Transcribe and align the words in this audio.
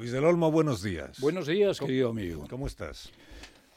Luis 0.00 0.12
del 0.12 0.24
Olmo, 0.24 0.50
buenos 0.50 0.82
días. 0.82 1.20
Buenos 1.20 1.46
días, 1.46 1.78
querido 1.78 2.08
amigo. 2.08 2.46
¿Cómo 2.48 2.66
estás? 2.66 3.12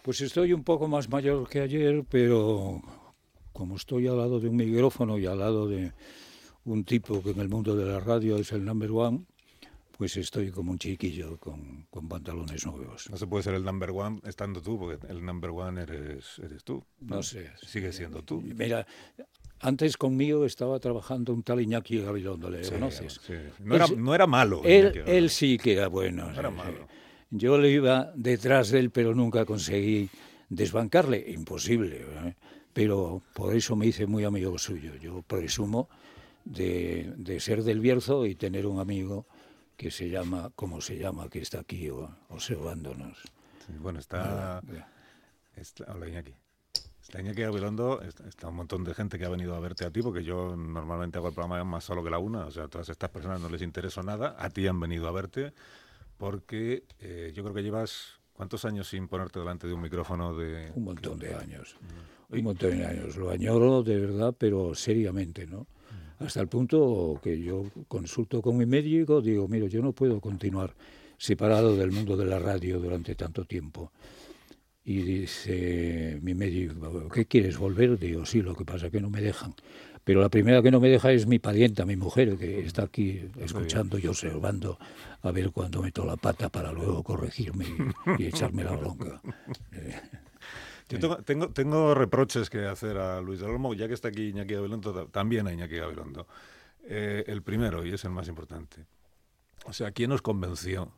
Pues 0.03 0.21
estoy 0.21 0.53
un 0.53 0.63
poco 0.63 0.87
más 0.87 1.09
mayor 1.09 1.49
que 1.49 1.59
ayer, 1.59 2.05
pero 2.09 2.81
como 3.51 3.75
estoy 3.75 4.07
al 4.07 4.19
lado 4.19 4.39
de 4.39 4.47
un 4.47 4.55
micrófono 4.55 5.17
y 5.17 5.25
al 5.25 5.39
lado 5.39 5.67
de 5.67 5.91
un 6.63 6.85
tipo 6.85 7.21
que 7.21 7.31
en 7.31 7.41
el 7.41 7.49
mundo 7.49 7.75
de 7.75 7.91
la 7.91 7.99
radio 7.99 8.37
es 8.37 8.53
el 8.53 8.63
number 8.63 8.91
one, 8.91 9.25
pues 9.97 10.15
estoy 10.15 10.49
como 10.49 10.71
un 10.71 10.79
chiquillo 10.79 11.37
con, 11.39 11.87
con 11.89 12.07
pantalones 12.07 12.65
nuevos. 12.65 13.09
No 13.09 13.17
se 13.17 13.27
puede 13.27 13.43
ser 13.43 13.55
el 13.55 13.65
number 13.65 13.89
one 13.89 14.21
estando 14.23 14.61
tú, 14.61 14.79
porque 14.79 15.05
el 15.07 15.25
number 15.25 15.49
one 15.49 15.81
eres, 15.81 16.39
eres 16.41 16.63
tú. 16.63 16.81
No 17.01 17.21
sé. 17.21 17.51
Sigue 17.61 17.91
siendo 17.91 18.23
tú. 18.23 18.41
Mira, 18.41 18.87
antes 19.63 19.97
conmigo 19.97 20.45
estaba 20.45 20.79
trabajando 20.79 21.33
un 21.33 21.43
tal 21.43 21.61
Iñaki 21.61 21.99
Gabilondo, 22.01 22.49
¿le 22.49 22.63
Sí, 22.63 22.71
conoces? 22.73 23.19
sí. 23.25 23.33
No, 23.63 23.75
era, 23.75 23.85
Él- 23.85 24.03
no 24.03 24.13
era 24.15 24.27
malo. 24.27 24.61
Él, 24.63 24.91
Iñaki, 24.93 25.11
él 25.11 25.29
sí 25.29 25.57
que 25.57 25.73
era 25.73 25.87
bueno. 25.87 26.31
No 26.31 26.39
era 26.39 26.49
malo. 26.49 26.87
Yo 27.31 27.57
le 27.57 27.69
iba 27.71 28.11
detrás 28.15 28.69
de 28.69 28.79
él, 28.79 28.91
pero 28.91 29.15
nunca 29.15 29.45
conseguí 29.45 30.09
desbancarle. 30.49 31.25
Imposible. 31.31 32.05
¿eh? 32.25 32.35
Pero 32.73 33.21
por 33.33 33.55
eso 33.55 33.75
me 33.75 33.87
hice 33.87 34.05
muy 34.05 34.23
amigo 34.23 34.57
suyo. 34.57 34.95
Yo 35.01 35.21
presumo 35.23 35.89
de, 36.45 37.13
de 37.17 37.39
ser 37.39 37.63
del 37.63 37.79
Bierzo 37.79 38.25
y 38.25 38.35
tener 38.35 38.65
un 38.67 38.79
amigo 38.79 39.25
que 39.77 39.89
se 39.89 40.09
llama, 40.09 40.51
como 40.55 40.81
se 40.81 40.97
llama, 40.99 41.29
que 41.29 41.39
está 41.39 41.61
aquí 41.61 41.89
observándonos. 42.29 43.17
Sí, 43.65 43.73
bueno, 43.79 43.99
está, 43.99 44.61
está- 45.55 45.85
Hola, 45.93 46.07
Iñaki. 46.09 46.33
Está 47.03 47.19
Iñaki 47.19 47.41
Gabilondo, 47.41 48.01
está, 48.01 48.27
está 48.27 48.47
un 48.47 48.55
montón 48.55 48.85
de 48.85 48.93
gente 48.93 49.19
que 49.19 49.25
ha 49.25 49.29
venido 49.29 49.55
a 49.55 49.59
verte 49.59 49.83
a 49.85 49.91
ti, 49.91 50.01
porque 50.01 50.23
yo 50.23 50.55
normalmente 50.55 51.17
hago 51.17 51.27
el 51.27 51.33
programa 51.33 51.61
más 51.65 51.83
solo 51.83 52.01
que 52.01 52.09
la 52.09 52.17
una. 52.17 52.45
O 52.45 52.51
sea, 52.51 52.63
a 52.63 52.67
todas 52.69 52.87
estas 52.87 53.09
personas 53.09 53.41
no 53.41 53.49
les 53.49 53.61
intereso 53.61 54.01
nada. 54.01 54.37
A 54.39 54.49
ti 54.49 54.65
han 54.67 54.79
venido 54.79 55.07
a 55.09 55.11
verte, 55.11 55.53
porque 56.17 56.85
eh, 56.99 57.31
yo 57.35 57.43
creo 57.43 57.53
que 57.53 57.61
llevas. 57.61 58.21
¿Cuántos 58.31 58.65
años 58.65 58.87
sin 58.87 59.07
ponerte 59.07 59.37
delante 59.37 59.67
de 59.67 59.73
un 59.73 59.81
micrófono 59.81 60.35
de.? 60.35 60.71
Un 60.73 60.85
montón 60.85 61.19
de 61.19 61.35
años. 61.35 61.75
Un 62.29 62.43
montón 62.43 62.71
de 62.71 62.85
años. 62.85 63.15
Lo 63.17 63.29
añoro 63.29 63.83
de 63.83 63.99
verdad, 63.99 64.33
pero 64.35 64.73
seriamente, 64.73 65.45
¿no? 65.45 65.67
Hasta 66.19 66.39
el 66.39 66.47
punto 66.47 67.19
que 67.21 67.39
yo 67.39 67.65
consulto 67.87 68.41
con 68.41 68.57
mi 68.57 68.65
médico, 68.65 69.21
digo, 69.21 69.47
mira, 69.47 69.67
yo 69.67 69.81
no 69.81 69.91
puedo 69.91 70.21
continuar 70.21 70.73
separado 71.17 71.75
del 71.75 71.91
mundo 71.91 72.15
de 72.15 72.25
la 72.25 72.39
radio 72.39 72.79
durante 72.79 73.13
tanto 73.15 73.45
tiempo. 73.45 73.91
Y 74.85 75.01
dice 75.01 76.19
mi 76.21 76.33
médico, 76.33 77.07
¿qué 77.09 77.25
quieres 77.25 77.57
volver? 77.57 77.97
Digo, 77.97 78.25
sí, 78.25 78.41
lo 78.41 78.55
que 78.55 78.65
pasa 78.65 78.87
es 78.87 78.91
que 78.91 78.99
no 78.99 79.09
me 79.09 79.21
dejan. 79.21 79.55
Pero 80.03 80.19
la 80.19 80.27
primera 80.27 80.61
que 80.61 80.71
no 80.71 80.81
me 80.81 80.89
deja 80.89 81.13
es 81.13 81.25
mi 81.25 81.39
parienta, 81.39 81.85
mi 81.85 81.95
mujer, 81.95 82.37
que 82.37 82.65
está 82.65 82.83
aquí 82.83 83.29
escuchando 83.39 83.97
y 83.97 84.07
observando 84.07 84.77
a 85.21 85.31
ver 85.31 85.51
cuándo 85.51 85.81
meto 85.81 86.03
la 86.05 86.17
pata 86.17 86.49
para 86.49 86.73
luego 86.73 87.01
corregirme 87.03 87.65
y, 88.19 88.25
echarme 88.25 88.65
la 88.65 88.75
bronca. 88.75 89.21
Yo 90.89 90.99
tengo, 90.99 91.17
tengo, 91.23 91.49
tengo 91.49 91.95
reproches 91.95 92.49
que 92.49 92.65
hacer 92.65 92.97
a 92.97 93.21
Luis 93.21 93.39
del 93.39 93.51
Olmo, 93.51 93.73
ya 93.73 93.87
que 93.87 93.93
está 93.93 94.09
aquí 94.09 94.27
Iñaki 94.27 94.53
Gabilondo, 94.55 94.93
ta- 94.93 95.11
también 95.11 95.47
a 95.47 95.53
Iñaki 95.53 95.77
Gabilondo. 95.77 96.27
Eh, 96.83 97.23
el 97.27 97.41
primero, 97.41 97.85
y 97.85 97.93
es 97.93 98.03
el 98.03 98.11
más 98.11 98.27
importante. 98.27 98.85
O 99.65 99.71
sea, 99.71 99.91
¿quién 99.91 100.09
nos 100.09 100.21
convenció 100.21 100.91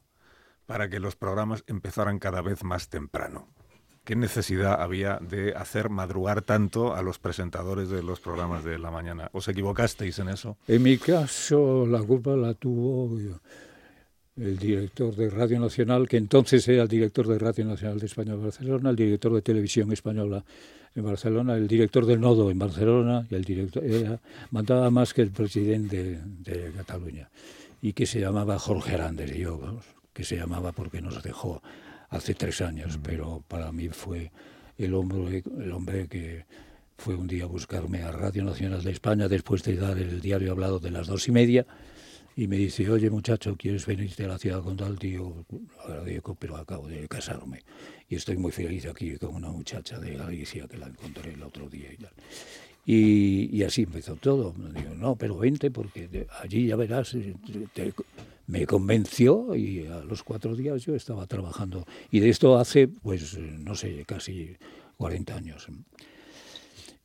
para 0.65 0.89
que 0.89 0.99
los 0.99 1.15
programas 1.15 1.63
empezaran 1.67 2.17
cada 2.17 2.41
vez 2.41 2.63
más 2.63 2.89
temprano? 2.89 3.47
¿Qué 4.05 4.15
necesidad 4.15 4.79
había 4.83 5.17
de 5.19 5.55
hacer 5.55 5.89
madrugar 5.89 6.43
tanto 6.43 6.93
a 6.93 7.01
los 7.01 7.17
presentadores 7.17 7.89
de 7.89 8.03
los 8.03 8.19
programas 8.19 8.63
de 8.63 8.77
la 8.77 8.91
mañana? 8.91 9.31
¿Os 9.33 9.47
equivocasteis 9.47 10.19
en 10.19 10.29
eso? 10.29 10.57
En 10.67 10.83
mi 10.83 10.99
caso, 10.99 11.87
la 11.87 12.03
culpa 12.03 12.35
la 12.35 12.53
tuvo 12.53 13.17
el 14.37 14.57
director 14.59 15.15
de 15.15 15.27
Radio 15.31 15.59
Nacional, 15.59 16.07
que 16.07 16.17
entonces 16.17 16.67
era 16.67 16.83
el 16.83 16.87
director 16.87 17.27
de 17.27 17.39
Radio 17.39 17.65
Nacional 17.65 17.99
de 17.99 18.05
España 18.05 18.33
en 18.33 18.43
Barcelona, 18.43 18.91
el 18.91 18.95
director 18.95 19.33
de 19.33 19.41
Televisión 19.41 19.91
Española 19.91 20.45
en 20.93 21.03
Barcelona, 21.03 21.55
el 21.55 21.67
director 21.67 22.05
del 22.05 22.21
Nodo 22.21 22.51
en 22.51 22.59
Barcelona, 22.59 23.25
y 23.31 23.33
el 23.33 23.43
director 23.43 23.83
era, 23.83 24.19
mandaba 24.51 24.91
más 24.91 25.15
que 25.15 25.23
el 25.23 25.31
presidente 25.31 26.21
de, 26.43 26.59
de 26.59 26.71
Cataluña, 26.73 27.27
y 27.81 27.93
que 27.93 28.05
se 28.05 28.19
llamaba 28.19 28.59
Jorge 28.59 28.99
y 29.33 29.39
yo, 29.39 29.57
vamos, 29.57 29.85
que 30.13 30.23
se 30.23 30.35
llamaba 30.35 30.73
porque 30.73 31.01
nos 31.01 31.23
dejó 31.23 31.63
hace 32.15 32.33
tres 32.33 32.61
años, 32.61 32.99
pero 33.03 33.43
para 33.47 33.71
mí 33.71 33.89
fue 33.89 34.31
el 34.77 34.93
hombre, 34.93 35.43
el 35.59 35.71
hombre 35.71 36.07
que 36.07 36.45
fue 36.97 37.15
un 37.15 37.27
día 37.27 37.43
a 37.43 37.47
buscarme 37.47 38.01
a 38.03 38.11
Radio 38.11 38.43
Nacional 38.43 38.83
de 38.83 38.91
España 38.91 39.27
después 39.27 39.63
de 39.63 39.75
dar 39.75 39.97
el 39.97 40.21
diario 40.21 40.51
hablado 40.51 40.79
de 40.79 40.91
las 40.91 41.07
dos 41.07 41.27
y 41.27 41.31
media 41.31 41.65
y 42.37 42.47
me 42.47 42.57
dice, 42.57 42.89
oye 42.89 43.09
muchacho, 43.09 43.55
¿quieres 43.57 43.85
venirte 43.85 44.25
a 44.25 44.27
la 44.29 44.37
ciudad 44.37 44.61
con 44.61 44.75
tal 44.75 44.97
tío? 44.99 45.45
Agradezco, 45.85 46.35
pero 46.35 46.57
acabo 46.57 46.87
de 46.87 47.07
casarme 47.07 47.63
y 48.09 48.15
estoy 48.15 48.37
muy 48.37 48.51
feliz 48.51 48.85
aquí 48.85 49.17
con 49.17 49.35
una 49.35 49.49
muchacha 49.49 49.99
de 49.99 50.15
Galicia 50.15 50.67
que 50.67 50.77
la 50.77 50.87
encontré 50.87 51.33
el 51.33 51.43
otro 51.43 51.69
día 51.69 51.91
y 51.93 51.97
tal. 51.97 52.11
Y, 52.87 53.49
y 53.57 53.63
así 53.63 53.81
empezó 53.83 54.15
todo. 54.15 54.53
Digo, 54.75 54.93
no, 54.95 55.15
pero 55.15 55.37
vente 55.37 55.71
porque 55.71 56.27
allí 56.41 56.67
ya 56.67 56.75
verás. 56.75 57.13
eh, 57.15 57.33
te- 57.73 57.93
me 58.47 58.65
convenció 58.65 59.55
y 59.55 59.85
a 59.87 60.01
los 60.01 60.23
cuatro 60.23 60.55
días 60.55 60.83
yo 60.83 60.95
estaba 60.95 61.25
trabajando. 61.27 61.85
Y 62.11 62.19
de 62.19 62.29
esto 62.29 62.57
hace, 62.57 62.87
pues, 62.87 63.37
no 63.37 63.75
sé, 63.75 64.05
casi 64.05 64.55
40 64.97 65.35
años. 65.35 65.67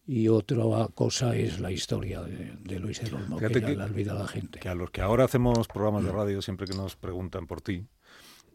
Y 0.06 0.28
otra 0.28 0.65
cosa 0.95 1.37
es 1.37 1.61
la 1.61 1.71
historia 1.71 2.23
de, 2.23 2.53
de 2.61 2.81
Luis 2.81 3.01
del 3.01 3.15
Olmo, 3.15 3.37
que 3.39 3.47
Fíjate 3.49 3.61
ya 3.61 3.67
que- 3.69 3.77
la 3.77 3.84
olvida 3.84 4.15
la 4.15 4.27
gente. 4.27 4.59
Que 4.59 4.69
a 4.69 4.75
los 4.75 4.91
que 4.91 5.01
ahora 5.03 5.25
hacemos 5.25 5.69
programas 5.69 6.05
de 6.05 6.11
radio, 6.12 6.43
siempre 6.43 6.67
que 6.67 6.77
nos 6.77 6.97
preguntan 6.97 7.47
por 7.47 7.61
ti, 7.61 7.87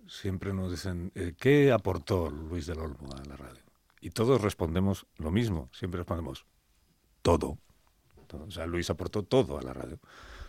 siempre 0.08 0.54
nos 0.54 0.72
dicen, 0.72 1.12
eh, 1.16 1.34
¿qué 1.40 1.72
aportó 1.72 2.30
Luis 2.30 2.66
del 2.66 2.80
Olmo 2.80 3.10
a 3.16 3.24
la 3.28 3.38
radio? 3.38 3.62
Y 4.02 4.10
todos 4.10 4.42
respondemos 4.42 5.06
lo 5.18 5.32
mismo, 5.32 5.70
siempre 5.74 6.00
respondemos, 6.00 6.46
todo. 7.22 7.58
Todo. 8.28 8.46
O 8.46 8.52
sea, 8.52 8.66
Luis 8.66 8.90
aportó 8.90 9.24
todo 9.24 9.58
a 9.58 9.62
la 9.62 9.74
radio. 9.74 10.00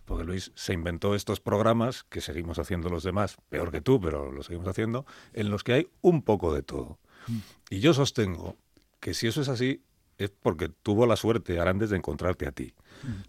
Porque 0.06 0.24
Luis 0.24 0.52
se 0.54 0.72
inventó 0.72 1.14
estos 1.14 1.40
programas 1.40 2.04
que 2.04 2.20
seguimos 2.22 2.58
haciendo 2.58 2.88
los 2.88 3.02
demás, 3.02 3.36
peor 3.50 3.70
que 3.70 3.80
tú, 3.82 4.00
pero 4.00 4.32
lo 4.32 4.42
seguimos 4.42 4.68
haciendo, 4.68 5.04
en 5.34 5.50
los 5.50 5.62
que 5.64 5.72
hay 5.74 5.88
un 6.00 6.22
poco 6.22 6.54
de 6.54 6.62
todo. 6.62 6.98
Y 7.70 7.80
yo 7.80 7.92
sostengo 7.92 8.56
que 9.00 9.12
si 9.14 9.26
eso 9.26 9.42
es 9.42 9.48
así, 9.48 9.82
es 10.16 10.30
porque 10.30 10.68
tuvo 10.68 11.04
la 11.06 11.16
suerte, 11.16 11.58
Arandes, 11.60 11.90
de 11.90 11.96
encontrarte 11.96 12.46
a 12.46 12.52
ti. 12.52 12.72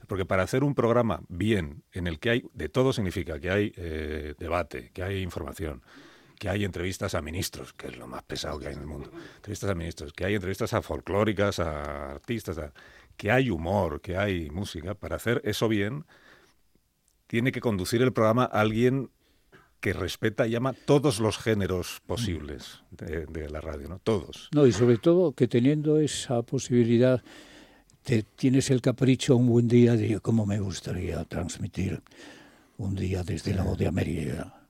Porque 0.08 0.24
para 0.26 0.44
hacer 0.44 0.64
un 0.64 0.76
programa 0.76 1.22
bien, 1.28 1.84
en 1.92 2.08
el 2.08 2.20
que 2.20 2.30
hay 2.30 2.44
de 2.54 2.70
todo, 2.70 2.94
significa 2.94 3.40
que 3.40 3.50
hay 3.52 3.74
eh, 3.76 4.36
debate, 4.40 4.92
que 4.94 5.04
hay 5.04 5.22
información, 5.22 5.82
que 6.40 6.48
hay 6.48 6.64
entrevistas 6.64 7.16
a 7.16 7.22
ministros, 7.22 7.74
que 7.74 7.88
es 7.88 7.98
lo 7.98 8.08
más 8.08 8.22
pesado 8.24 8.60
que 8.60 8.68
hay 8.68 8.76
en 8.76 8.82
el 8.82 8.86
mundo. 8.86 9.12
Entrevistas 9.38 9.70
a 9.72 9.76
ministros, 9.76 10.14
que 10.14 10.26
hay 10.26 10.36
entrevistas 10.36 10.74
a 10.74 10.82
folclóricas, 10.84 11.60
a 11.60 12.12
artistas, 12.12 12.58
a- 12.60 12.72
que 13.18 13.32
hay 13.32 13.50
humor, 13.50 14.00
que 14.00 14.16
hay 14.16 14.50
música. 14.52 14.94
Para 14.94 15.16
hacer 15.16 15.42
eso 15.44 15.68
bien, 15.68 16.06
tiene 17.28 17.52
que 17.52 17.62
conducir 17.62 18.02
el 18.02 18.14
programa 18.14 18.46
alguien 18.46 19.10
que 19.80 19.94
respeta 19.94 20.48
y 20.48 20.52
llama 20.52 20.74
todos 20.74 21.20
los 21.20 21.38
géneros 21.38 22.02
posibles 22.08 22.84
de, 22.90 23.26
de 23.28 23.50
la 23.50 23.62
radio, 23.62 23.88
¿no? 23.88 24.00
Todos. 24.00 24.50
No, 24.54 24.66
y 24.66 24.72
sobre 24.72 24.98
todo 24.98 25.34
que 25.34 25.48
teniendo 25.48 26.00
esa 26.00 26.42
posibilidad, 26.42 27.22
te 28.02 28.24
tienes 28.24 28.72
el 28.72 28.82
capricho 28.82 29.36
un 29.36 29.48
buen 29.48 29.68
día 29.68 29.96
de 29.96 30.20
cómo 30.20 30.46
me 30.46 30.60
gustaría 30.60 31.24
transmitir 31.26 32.02
un 32.78 32.96
día 32.96 33.24
desde 33.24 33.54
la 33.54 33.64
voz 33.64 33.78
de 33.78 33.88
América. 33.88 34.68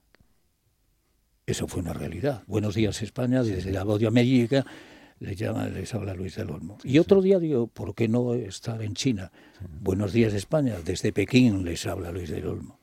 Eso 1.46 1.68
fue 1.68 1.82
una 1.82 1.94
realidad. 1.94 2.44
Buenos 2.48 2.76
días 2.76 3.02
España, 3.02 3.44
desde 3.44 3.72
la 3.72 3.84
voz 3.84 4.02
de 4.02 4.08
América 4.08 4.66
le 5.20 5.36
llama, 5.36 5.68
les 5.68 5.94
habla 5.94 6.14
Luis 6.14 6.36
del 6.36 6.52
Olmo. 6.52 6.78
Y 6.84 7.00
otro 7.00 7.22
día 7.22 7.40
digo, 7.40 7.68
¿por 7.68 7.96
qué 7.96 8.08
no 8.08 8.34
estar 8.34 8.82
en 8.82 8.94
China? 8.94 9.32
Buenos 9.82 10.14
días 10.14 10.34
España, 10.34 10.76
desde 10.84 11.12
Pekín 11.12 11.66
les 11.66 11.86
habla 11.86 12.12
Luis 12.12 12.30
del 12.30 12.48
Olmo. 12.48 12.80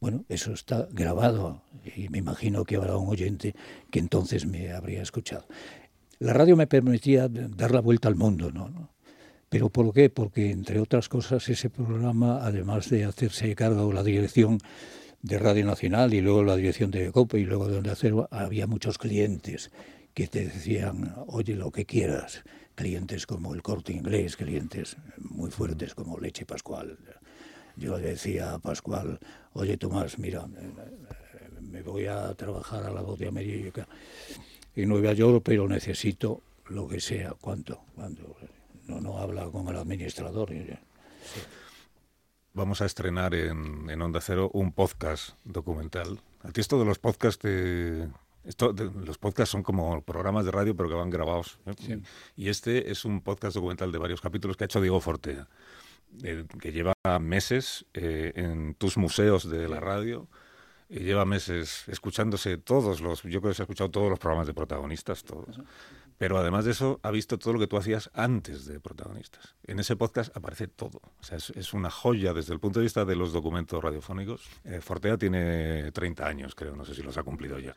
Bueno, 0.00 0.24
eso 0.28 0.52
está 0.52 0.86
grabado 0.92 1.62
y 1.96 2.08
me 2.10 2.18
imagino 2.18 2.64
que 2.64 2.76
habrá 2.76 2.96
un 2.96 3.08
oyente 3.08 3.54
que 3.90 4.00
entonces 4.00 4.46
me 4.46 4.72
habría 4.72 5.00
escuchado. 5.00 5.46
La 6.18 6.32
radio 6.32 6.56
me 6.56 6.66
permitía 6.66 7.28
dar 7.28 7.70
la 7.70 7.80
vuelta 7.80 8.08
al 8.08 8.14
mundo, 8.14 8.50
¿no? 8.52 8.68
¿no? 8.68 8.94
¿Pero 9.48 9.70
por 9.70 9.92
qué? 9.94 10.10
Porque, 10.10 10.50
entre 10.50 10.80
otras 10.80 11.08
cosas, 11.08 11.48
ese 11.48 11.70
programa, 11.70 12.44
además 12.44 12.90
de 12.90 13.04
hacerse 13.04 13.54
cargo 13.54 13.92
la 13.92 14.02
dirección 14.02 14.58
de 15.22 15.38
Radio 15.38 15.64
Nacional 15.64 16.12
y 16.12 16.20
luego 16.20 16.42
la 16.42 16.56
dirección 16.56 16.90
de 16.90 17.10
COPE 17.12 17.40
y 17.40 17.44
luego 17.44 17.68
de 17.68 17.78
Onda 17.78 17.94
Cero, 17.94 18.28
había 18.30 18.66
muchos 18.66 18.98
clientes 18.98 19.70
que 20.14 20.28
te 20.28 20.44
decían, 20.46 21.14
oye, 21.26 21.56
lo 21.56 21.70
que 21.70 21.84
quieras. 21.84 22.44
Clientes 22.76 23.26
como 23.26 23.54
el 23.54 23.62
Corte 23.62 23.92
Inglés, 23.92 24.36
clientes 24.36 24.96
muy 25.18 25.50
fuertes 25.50 25.94
como 25.94 26.18
Leche 26.18 26.46
Pascual. 26.46 26.98
Yo 27.76 27.98
le 27.98 28.08
decía 28.08 28.54
a 28.54 28.58
Pascual, 28.58 29.18
oye, 29.52 29.76
Tomás, 29.76 30.18
mira, 30.18 30.46
me 31.60 31.82
voy 31.82 32.06
a 32.06 32.32
trabajar 32.34 32.84
a 32.84 32.90
la 32.90 33.02
voz 33.02 33.18
de 33.18 33.28
América 33.28 33.86
en 34.74 34.88
Nueva 34.88 35.12
York, 35.12 35.42
pero 35.44 35.68
necesito 35.68 36.42
lo 36.66 36.88
que 36.88 37.00
sea. 37.00 37.34
¿Cuánto? 37.40 37.82
¿Cuánto? 37.94 38.36
No, 38.86 39.00
no 39.00 39.18
habla 39.18 39.46
con 39.50 39.68
el 39.68 39.76
administrador. 39.76 40.52
vamos 42.52 42.80
a 42.80 42.86
estrenar 42.86 43.34
en, 43.34 43.90
en 43.90 44.02
Onda 44.02 44.20
Cero 44.20 44.50
un 44.52 44.72
podcast 44.72 45.36
documental. 45.44 46.20
A 46.42 46.52
ti 46.52 46.60
esto 46.60 46.78
de 46.78 46.84
los 46.84 46.98
podcasts 46.98 47.40
te, 47.40 48.08
esto, 48.44 48.72
los 48.72 49.18
podcasts 49.18 49.52
son 49.52 49.62
como 49.62 50.02
programas 50.02 50.44
de 50.44 50.50
radio, 50.50 50.76
pero 50.76 50.88
que 50.88 50.94
van 50.94 51.10
grabados. 51.10 51.58
¿eh? 51.66 52.00
Y 52.36 52.48
este 52.48 52.90
es 52.90 53.04
un 53.04 53.22
podcast 53.22 53.54
documental 53.54 53.90
de 53.90 53.98
varios 53.98 54.20
capítulos 54.20 54.56
que 54.56 54.64
ha 54.64 54.66
hecho 54.66 54.80
Diego 54.80 55.00
Fortea, 55.00 55.48
eh, 56.22 56.44
que 56.60 56.72
lleva 56.72 56.94
meses 57.20 57.86
eh, 57.94 58.32
en 58.36 58.74
tus 58.74 58.96
museos 58.98 59.48
de 59.48 59.68
la 59.68 59.80
radio. 59.80 60.28
Y 60.90 61.00
lleva 61.00 61.24
meses 61.24 61.84
escuchándose 61.88 62.58
todos 62.58 63.00
los, 63.00 63.22
yo 63.22 63.40
creo 63.40 63.50
que 63.50 63.54
se 63.54 63.62
ha 63.62 63.64
escuchado 63.64 63.90
todos 63.90 64.10
los 64.10 64.18
programas 64.18 64.46
de 64.46 64.52
protagonistas, 64.52 65.24
todos. 65.24 65.58
Pero 66.18 66.38
además 66.38 66.66
de 66.66 66.72
eso, 66.72 67.00
ha 67.02 67.10
visto 67.10 67.38
todo 67.38 67.54
lo 67.54 67.58
que 67.58 67.66
tú 67.66 67.78
hacías 67.78 68.10
antes 68.12 68.66
de 68.66 68.78
protagonistas. 68.80 69.56
En 69.66 69.80
ese 69.80 69.96
podcast 69.96 70.36
aparece 70.36 70.68
todo. 70.68 71.00
O 71.18 71.22
sea, 71.22 71.38
es, 71.38 71.72
una 71.72 71.90
joya 71.90 72.34
desde 72.34 72.52
el 72.52 72.60
punto 72.60 72.80
de 72.80 72.84
vista 72.84 73.06
de 73.06 73.16
los 73.16 73.32
documentos 73.32 73.82
radiofónicos. 73.82 74.46
Fortea 74.82 75.16
tiene 75.16 75.90
30 75.90 76.26
años, 76.26 76.54
creo, 76.54 76.76
no 76.76 76.84
sé 76.84 76.94
si 76.94 77.02
los 77.02 77.16
ha 77.16 77.22
cumplido 77.22 77.58
ya. 77.58 77.74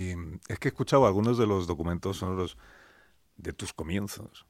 Y 0.00 0.14
es 0.48 0.58
que 0.58 0.68
he 0.68 0.70
escuchado 0.70 1.06
algunos 1.06 1.36
de 1.36 1.46
los 1.46 1.66
documentos 1.66 2.16
sonoros 2.16 2.56
de 3.36 3.52
tus 3.52 3.74
comienzos 3.74 4.46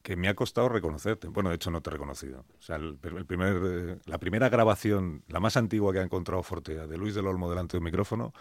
que 0.00 0.14
me 0.14 0.28
ha 0.28 0.34
costado 0.34 0.68
reconocerte. 0.68 1.26
Bueno, 1.26 1.48
de 1.48 1.56
hecho 1.56 1.72
no 1.72 1.80
te 1.80 1.90
he 1.90 1.94
reconocido. 1.94 2.44
O 2.60 2.62
sea, 2.62 2.76
el, 2.76 2.96
primer, 3.26 3.60
eh, 3.64 3.98
la 4.04 4.18
primera 4.18 4.48
grabación, 4.48 5.24
la 5.26 5.40
más 5.40 5.56
antigua 5.56 5.92
que 5.92 5.98
ha 5.98 6.02
encontrado 6.02 6.40
Fortea, 6.44 6.86
de 6.86 6.96
Luis 6.96 7.16
del 7.16 7.26
Olmo 7.26 7.50
delante 7.50 7.72
de 7.72 7.78
un 7.78 7.84
micrófono, 7.84 8.32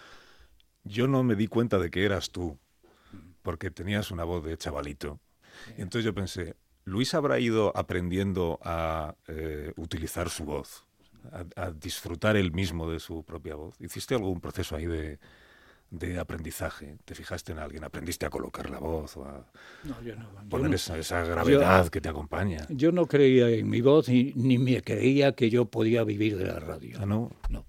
yo 0.84 1.08
no 1.08 1.24
me 1.24 1.36
di 1.36 1.48
cuenta 1.48 1.80
de 1.80 1.90
que 1.90 2.06
eras 2.06 2.30
tú, 2.30 2.60
porque 3.42 3.72
tenías 3.72 4.12
una 4.12 4.24
voz 4.24 4.46
de 4.46 4.56
chavalito. 4.56 5.20
Y 5.80 5.82
entonces 5.82 6.06
yo 6.06 6.14
pensé, 6.14 6.56
Luis 6.84 7.16
habrá 7.16 7.40
ido 7.40 7.76
aprendiendo 7.76 8.60
a 8.62 9.16
eh, 9.28 9.74
utilizar 9.78 10.30
su 10.30 10.46
voz, 10.46 10.86
a, 11.32 11.46
a 11.60 11.72
disfrutar 11.72 12.38
él 12.38 12.52
mismo 12.52 12.88
de 12.92 13.00
su 13.00 13.24
propia 13.24 13.56
voz. 13.56 13.74
¿Hiciste 13.80 14.14
algún 14.14 14.42
proceso 14.42 14.76
ahí 14.76 14.86
de, 14.86 15.20
de 15.94 16.20
aprendizaje? 16.20 16.98
¿Te 17.06 17.14
fijaste 17.14 17.52
en 17.52 17.60
alguien? 17.60 17.84
¿Aprendiste 17.84 18.26
a 18.26 18.30
colocar 18.30 18.70
la 18.70 18.80
voz 18.80 19.16
o 19.18 19.26
a 19.26 19.46
poner 20.50 20.74
esa, 20.74 21.24
gravedad 21.24 21.88
que 21.90 22.02
te 22.02 22.10
acompaña? 22.10 22.66
Yo 22.70 22.92
no 22.92 23.06
creía 23.06 23.48
en 23.50 23.70
mi 23.70 23.82
voz 23.82 24.10
ni, 24.10 24.34
ni, 24.36 24.58
me 24.58 24.82
creía 24.82 25.34
que 25.34 25.50
yo 25.50 25.66
podía 25.66 26.04
vivir 26.04 26.38
de 26.38 26.46
la 26.46 26.60
radio. 26.60 26.98
¿Ah, 27.00 27.06
no? 27.06 27.32
No. 27.50 27.66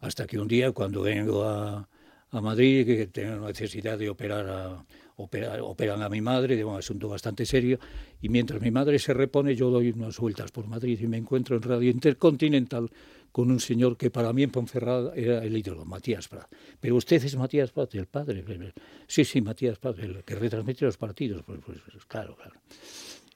Hasta 0.00 0.26
que 0.26 0.38
un 0.38 0.48
día, 0.48 0.72
cuando 0.72 1.02
vengo 1.02 1.44
a, 1.44 1.88
a 2.30 2.40
Madrid, 2.40 2.84
que 2.84 3.06
tengo 3.06 3.46
necesidad 3.46 3.96
de 3.96 4.10
operar 4.10 4.48
a, 4.48 4.84
operar, 5.16 5.60
operan 5.60 6.02
a 6.02 6.08
mi 6.08 6.20
madre 6.20 6.56
de 6.56 6.64
un 6.64 6.76
asunto 6.76 7.08
bastante 7.08 7.46
serio, 7.46 7.78
y 8.20 8.28
mientras 8.28 8.60
mi 8.60 8.70
madre 8.70 8.98
se 8.98 9.14
repone, 9.14 9.54
yo 9.54 9.70
doy 9.70 9.90
unas 9.90 10.18
vueltas 10.18 10.50
por 10.50 10.66
Madrid 10.66 10.98
y 11.00 11.06
me 11.06 11.16
encuentro 11.16 11.56
en 11.56 11.62
Radio 11.62 11.90
Intercontinental 11.90 12.90
con 13.32 13.50
un 13.50 13.60
señor 13.60 13.96
que 13.96 14.10
para 14.10 14.32
mí 14.32 14.42
en 14.42 14.50
Ponferrada 14.50 15.14
era 15.14 15.44
el 15.44 15.56
ídolo, 15.56 15.84
Matías 15.84 16.28
Prat. 16.28 16.50
Pero 16.80 16.96
usted 16.96 17.22
es 17.22 17.36
Matías 17.36 17.70
Prat, 17.70 17.94
el 17.94 18.06
padre. 18.06 18.44
Sí, 19.06 19.24
sí, 19.24 19.40
Matías 19.40 19.78
Prat, 19.78 19.98
el 19.98 20.24
que 20.24 20.34
retransmite 20.34 20.84
los 20.84 20.96
partidos. 20.96 21.42
Pues, 21.42 21.60
pues, 21.64 21.78
pues, 21.90 22.04
claro, 22.06 22.36
claro. 22.36 22.60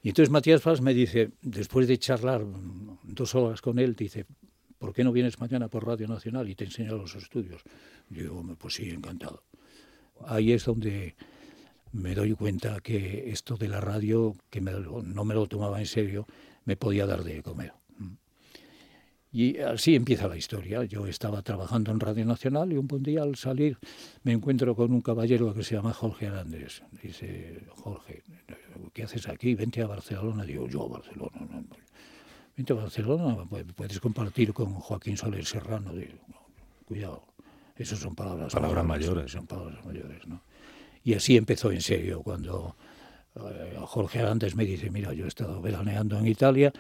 Y 0.03 0.09
entonces 0.09 0.31
Matías 0.31 0.61
Prat 0.61 0.81
me 0.81 0.95
dice, 0.95 1.31
después 1.43 1.87
de 1.87 1.99
charlar 1.99 2.45
dos 3.05 3.35
horas 3.35 3.61
con 3.61 3.79
él, 3.79 3.95
dice, 3.95 4.27
¿por 4.79 4.93
qué 4.93 5.05
no 5.05 5.13
vienes 5.13 5.39
mañana 5.39 5.69
por 5.69 5.87
Radio 5.87 6.09
Nacional 6.09 6.49
y 6.49 6.55
te 6.55 6.65
enseño 6.65 6.97
los 6.97 7.15
estudios? 7.15 7.63
Yo 8.11 8.23
digo, 8.23 8.57
pues 8.59 8.75
sí, 8.75 8.91
encantado. 8.91 9.45
Ahí 10.27 10.53
es 10.53 10.65
donde 10.65 11.15
me 11.93 12.15
doy 12.15 12.33
cuenta 12.35 12.81
que 12.81 13.31
esto 13.31 13.57
de 13.57 13.69
la 13.69 13.81
radio, 13.81 14.35
que 14.51 14.61
no 14.61 15.25
me 15.25 15.35
lo 15.35 15.47
tomaba 15.47 15.79
en 15.79 15.87
serio, 15.87 16.27
me 16.65 16.77
podía 16.77 17.07
dar 17.07 17.23
de 17.23 17.43
comer. 17.43 17.73
Y 19.33 19.59
así 19.59 19.95
empieza 19.95 20.29
la 20.29 20.37
historia. 20.37 20.85
Yo 20.85 21.07
estaba 21.07 21.41
trabajando 21.41 21.91
en 21.91 22.01
Radio 22.01 22.27
Nacional 22.27 22.71
y 22.71 22.77
un 22.77 22.87
buen 22.87 23.03
día 23.03 23.23
al 23.23 23.37
salir 23.37 23.79
me 24.25 24.33
encuentro 24.33 24.77
con 24.77 24.93
un 24.93 25.01
caballero 25.01 25.55
que 25.55 25.63
se 25.63 25.75
llama 25.75 25.95
Jorge 25.95 26.27
Arandes. 26.27 26.83
Dice, 27.03 27.65
Jorge, 27.71 28.23
¿qué 28.93 29.05
haces 29.05 29.29
aquí? 29.29 29.55
Vente 29.55 29.81
a 29.81 29.87
Barcelona. 29.87 30.45
Digo, 30.45 30.69
yo 30.69 30.85
a 30.85 30.89
Barcelona. 30.89 31.49
No, 31.49 31.65
Vente 32.55 32.75
a 32.75 32.77
Barcelona, 32.77 33.47
puedes 33.75 33.99
compartir 33.99 34.53
con 34.53 34.75
Joaquín 34.75 35.17
Soler 35.17 35.47
Serrano. 35.47 35.95
Digo, 35.95 36.19
cuidado, 36.85 37.25
esas 37.75 38.01
son 38.01 38.15
palabras, 38.15 38.53
palabras 38.53 38.85
mayores. 38.85 39.33
Son 39.33 39.47
palabras 39.47 39.83
mayores, 39.87 40.27
¿no? 40.27 40.43
Y 41.05 41.15
así 41.15 41.39
empezó 41.39 41.73
en 41.73 41.81
serio, 41.81 42.23
cuando 42.23 42.77
eh, 43.37 43.77
Jorge 43.81 44.21
Arandes 44.21 44.55
me 44.55 44.67
dice, 44.67 44.91
mira, 44.91 45.15
yo 45.15 45.25
he 45.25 45.29
estado 45.29 45.63
veraneando 45.63 46.19
en 46.19 46.27
Italia 46.27 46.71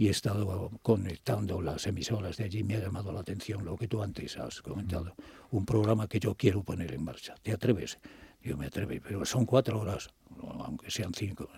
y 0.00 0.08
he 0.08 0.10
estado 0.12 0.70
conectando 0.80 1.60
las 1.60 1.86
emisoras 1.86 2.38
de 2.38 2.44
allí. 2.44 2.64
Me 2.64 2.74
ha 2.76 2.80
llamado 2.80 3.12
la 3.12 3.20
atención 3.20 3.66
lo 3.66 3.76
que 3.76 3.86
tú 3.86 4.02
antes 4.02 4.38
has 4.38 4.62
comentado. 4.62 5.14
Un 5.50 5.66
programa 5.66 6.08
que 6.08 6.18
yo 6.18 6.34
quiero 6.34 6.62
poner 6.62 6.94
en 6.94 7.04
marcha. 7.04 7.34
¿Te 7.42 7.52
atreves? 7.52 7.98
Yo 8.42 8.56
me 8.56 8.64
atrevo, 8.64 8.92
pero 9.06 9.26
son 9.26 9.44
cuatro 9.44 9.78
horas, 9.78 10.08
aunque 10.64 10.90
sean 10.90 11.12
cinco. 11.12 11.50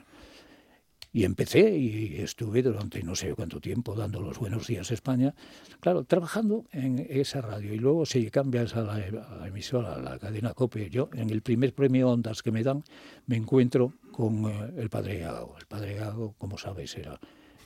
Y 1.13 1.23
empecé 1.23 1.71
y 1.79 2.17
estuve 2.17 2.65
durante 2.65 3.05
no 3.05 3.15
sé 3.15 3.33
cuánto 3.33 3.61
tiempo 3.61 3.95
dando 3.95 4.21
los 4.21 4.41
buenos 4.41 4.67
días 4.67 4.91
a 4.91 4.95
España, 4.95 5.37
claro, 5.79 6.03
trabajando 6.03 6.65
en 6.73 7.07
esa 7.11 7.43
radio. 7.43 7.73
Y 7.73 7.79
luego 7.79 8.07
si 8.07 8.29
cambias 8.29 8.75
a 8.75 8.83
la, 8.83 9.47
emisora, 9.47 9.95
a 9.95 10.01
la 10.01 10.19
cadena 10.19 10.53
COPE, 10.53 10.91
yo 10.91 11.11
en 11.13 11.31
el 11.31 11.43
primer 11.43 11.75
premio 11.75 12.11
Ondas 12.11 12.43
que 12.43 12.51
me 12.51 12.65
dan, 12.65 12.83
me 13.25 13.37
encuentro 13.37 13.93
con 14.11 14.47
eh, 14.47 14.73
el 14.79 14.91
padre 14.91 15.19
Gago. 15.19 15.57
El 15.61 15.67
padre 15.67 15.95
Gago, 15.95 16.35
como 16.39 16.59
sabes, 16.59 16.97
era 16.97 17.21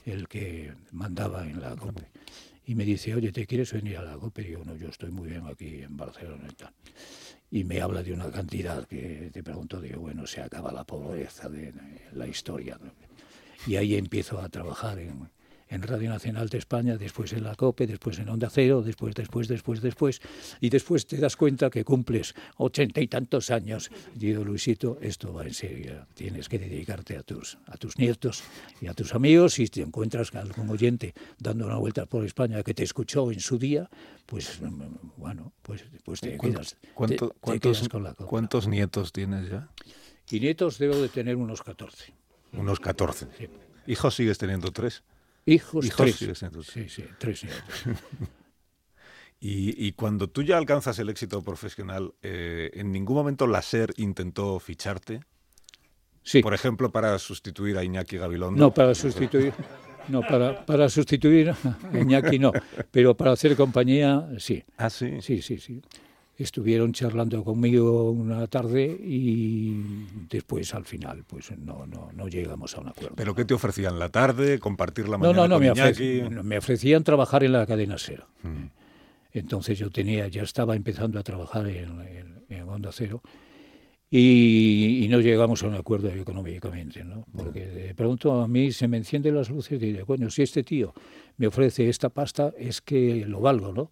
el 0.07 0.27
que 0.27 0.73
mandaba 0.91 1.45
en 1.45 1.59
la 1.59 1.75
COPE. 1.75 2.07
Y 2.65 2.75
me 2.75 2.85
dice, 2.85 3.13
oye, 3.15 3.31
¿te 3.31 3.45
quieres 3.45 3.71
venir 3.73 3.97
a 3.97 4.03
la 4.03 4.17
COPE? 4.17 4.41
Y 4.41 4.45
digo, 4.45 4.63
no, 4.65 4.75
yo 4.75 4.89
estoy 4.89 5.11
muy 5.11 5.29
bien 5.29 5.45
aquí 5.47 5.81
en 5.81 5.95
Barcelona 5.95 6.47
y 6.49 6.55
tal. 6.55 6.73
Y 7.51 7.63
me 7.63 7.81
habla 7.81 8.03
de 8.03 8.13
una 8.13 8.29
cantidad 8.31 8.85
que 8.87 9.29
te 9.31 9.43
pregunto, 9.43 9.79
digo, 9.79 10.01
bueno, 10.01 10.27
se 10.27 10.41
acaba 10.41 10.71
la 10.71 10.83
pobreza 10.83 11.49
de 11.49 11.73
la 12.13 12.27
historia. 12.27 12.77
Y 13.65 13.75
ahí 13.75 13.95
empiezo 13.95 14.39
a 14.39 14.49
trabajar 14.49 14.99
en, 14.99 15.29
en 15.69 15.81
Radio 15.81 16.09
Nacional 16.09 16.49
de 16.49 16.57
España, 16.57 16.97
después 16.97 17.33
en 17.33 17.43
la 17.43 17.55
COPE, 17.55 17.87
después 17.87 18.19
en 18.19 18.29
Onda 18.29 18.49
Cero, 18.49 18.81
después, 18.81 19.15
después, 19.15 19.47
después, 19.47 19.81
después, 19.81 20.21
y 20.61 20.69
después 20.69 21.07
te 21.07 21.17
das 21.17 21.35
cuenta 21.35 21.69
que 21.69 21.83
cumples 21.83 22.35
ochenta 22.57 23.01
y 23.01 23.07
tantos 23.07 23.51
años. 23.51 23.89
Digo, 24.15 24.43
Luisito, 24.43 24.97
esto 25.01 25.33
va 25.33 25.43
en 25.43 25.53
serio, 25.53 26.07
tienes 26.13 26.49
que 26.49 26.59
dedicarte 26.59 27.17
a 27.17 27.23
tus, 27.23 27.57
a 27.67 27.77
tus 27.77 27.97
nietos 27.97 28.43
y 28.81 28.87
a 28.87 28.93
tus 28.93 29.13
amigos, 29.13 29.59
y 29.59 29.65
si 29.65 29.69
te 29.69 29.81
encuentras 29.81 30.31
con 30.31 30.41
algún 30.41 30.69
oyente 30.69 31.13
dando 31.39 31.65
una 31.65 31.77
vuelta 31.77 32.05
por 32.05 32.25
España 32.25 32.63
que 32.63 32.73
te 32.73 32.83
escuchó 32.83 33.31
en 33.31 33.39
su 33.39 33.57
día, 33.57 33.89
pues 34.25 34.59
bueno, 35.17 35.53
pues, 35.61 35.85
pues 36.03 36.21
te, 36.21 36.37
quedas, 36.37 36.77
¿Cuánto, 36.93 37.35
cuántos, 37.39 37.87
con 37.89 38.03
la 38.03 38.13
COPE. 38.13 38.29
¿Cuántos 38.29 38.67
nietos 38.67 39.11
tienes 39.11 39.49
ya? 39.49 39.69
Y 40.29 40.39
nietos 40.39 40.77
debo 40.77 40.95
de 40.97 41.07
tener 41.09 41.35
unos 41.37 41.63
14. 41.63 42.13
Unos 42.53 42.79
14. 42.79 43.27
¿Hijos 43.87 44.15
sigues 44.15 44.37
teniendo 44.37 44.71
tres? 44.71 45.03
Hijos, 45.47 45.89
tres. 45.95 46.15
Sí, 46.15 46.89
sí, 46.89 47.05
tres 47.17 47.45
y, 49.39 49.87
y, 49.87 49.93
cuando 49.93 50.29
tú 50.29 50.43
ya 50.43 50.57
alcanzas 50.57 50.99
el 50.99 51.09
éxito 51.09 51.41
profesional, 51.41 52.13
eh, 52.21 52.69
¿en 52.73 52.91
ningún 52.91 53.15
momento 53.15 53.47
la 53.47 53.61
SER 53.61 53.93
intentó 53.95 54.59
ficharte? 54.59 55.21
Sí. 56.21 56.41
Por 56.41 56.53
ejemplo, 56.53 56.91
para 56.91 57.17
sustituir 57.17 57.77
a 57.77 57.83
Iñaki 57.85 58.17
Gabilondo. 58.17 58.59
No, 58.59 58.73
para 58.73 58.93
sustituir. 58.93 59.53
No, 60.09 60.21
para, 60.21 60.65
para 60.65 60.89
sustituir 60.89 61.49
a 61.49 61.99
Iñaki 61.99 62.39
no, 62.39 62.51
pero 62.91 63.15
para 63.15 63.31
hacer 63.31 63.55
compañía 63.55 64.27
sí. 64.37 64.63
Ah, 64.77 64.89
sí. 64.89 65.21
Sí, 65.21 65.41
sí, 65.41 65.59
sí 65.59 65.81
estuvieron 66.37 66.93
charlando 66.93 67.43
conmigo 67.43 68.11
una 68.11 68.45
tarde 68.47 68.85
y 68.85 70.05
después 70.29 70.73
al 70.73 70.85
final 70.85 71.23
pues 71.25 71.51
no, 71.57 71.85
no, 71.87 72.11
no 72.13 72.27
llegamos 72.27 72.75
a 72.75 72.81
un 72.81 72.89
acuerdo. 72.89 73.15
¿Pero 73.15 73.33
qué 73.33 73.45
te 73.45 73.53
ofrecían? 73.53 73.97
¿La 73.97 74.09
tarde? 74.09 74.59
¿Compartir 74.59 75.09
la 75.09 75.17
mañana 75.17 75.35
No, 75.35 75.47
no, 75.47 75.55
no, 75.55 75.59
me, 75.59 75.71
ofrecían, 75.71 76.45
me, 76.45 76.57
ofrecían 76.57 77.03
trabajar 77.03 77.43
en 77.43 77.53
la 77.53 77.65
cadena 77.65 77.95
Cero. 77.97 78.27
Mm. 78.43 78.65
Entonces 79.33 79.77
yo 79.77 79.89
tenía, 79.89 80.27
ya 80.27 80.43
estaba 80.43 80.75
empezando 80.75 81.19
a 81.19 81.23
trabajar 81.23 81.67
en, 81.67 82.01
en, 82.01 82.45
en 82.49 82.69
Onda 82.69 82.91
Cero 82.91 83.21
y, 84.09 85.07
no 85.09 85.19
llegamos 85.19 85.63
a 85.63 85.67
un 85.67 85.75
acuerdo 85.75 86.09
económicamente, 86.09 87.03
¿no? 87.03 87.25
Porque 87.35 87.65
de 87.65 87.95
pronto 87.95 88.41
a 88.41 88.47
mí 88.47 88.71
se 88.71 88.87
me 88.87 88.97
encienden 88.97 89.35
las 89.35 89.49
luces 89.49 89.81
y 89.81 89.93
digo, 89.93 90.05
bueno, 90.05 90.29
si 90.29 90.43
este 90.43 90.63
tío 90.63 90.93
me 91.37 91.47
ofrece 91.47 91.89
esta 91.89 92.09
pasta 92.09 92.53
es 92.57 92.81
que 92.81 93.25
lo 93.25 93.41
valgo, 93.41 93.73
¿no? 93.73 93.91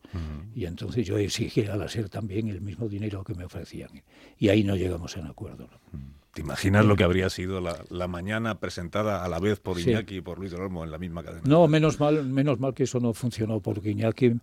Y 0.54 0.66
entonces 0.66 1.06
yo 1.06 1.18
exigí 1.18 1.66
a 1.66 1.76
la 1.76 1.88
SER 1.90 2.10
también 2.10 2.48
el 2.48 2.62
mismo 2.62 2.88
dinero 2.88 3.24
que 3.24 3.34
me 3.34 3.46
ofrecían. 3.46 3.90
Y 4.38 4.50
ahí 4.50 4.64
no 4.64 4.76
llegamos 4.76 5.18
a 5.18 5.20
un 5.20 5.28
acuerdo, 5.28 5.68
¿no? 5.70 6.16
¿Te 6.36 6.42
imaginas 6.42 6.86
lo 6.86 6.98
que 6.98 7.06
habría 7.06 7.30
sido 7.30 7.62
la, 7.62 8.08
mañana 8.10 8.60
presentada 8.60 9.24
a 9.24 9.30
la 9.30 9.40
vez 9.40 9.62
por 9.62 9.80
Iñaki 9.80 10.18
y 10.18 10.22
por 10.22 10.38
Luis 10.38 10.52
del 10.52 10.60
Olmo 10.60 10.84
en 10.84 10.92
la 10.92 10.98
misma 10.98 11.24
cadena? 11.24 11.44
No, 11.46 11.66
menos 11.70 11.98
mal, 11.98 12.26
menos 12.26 12.60
mal 12.60 12.74
que 12.74 12.84
eso 12.84 13.00
no 13.00 13.14
funcionó, 13.14 13.62
porque 13.62 13.92
Iñaki 13.92 14.34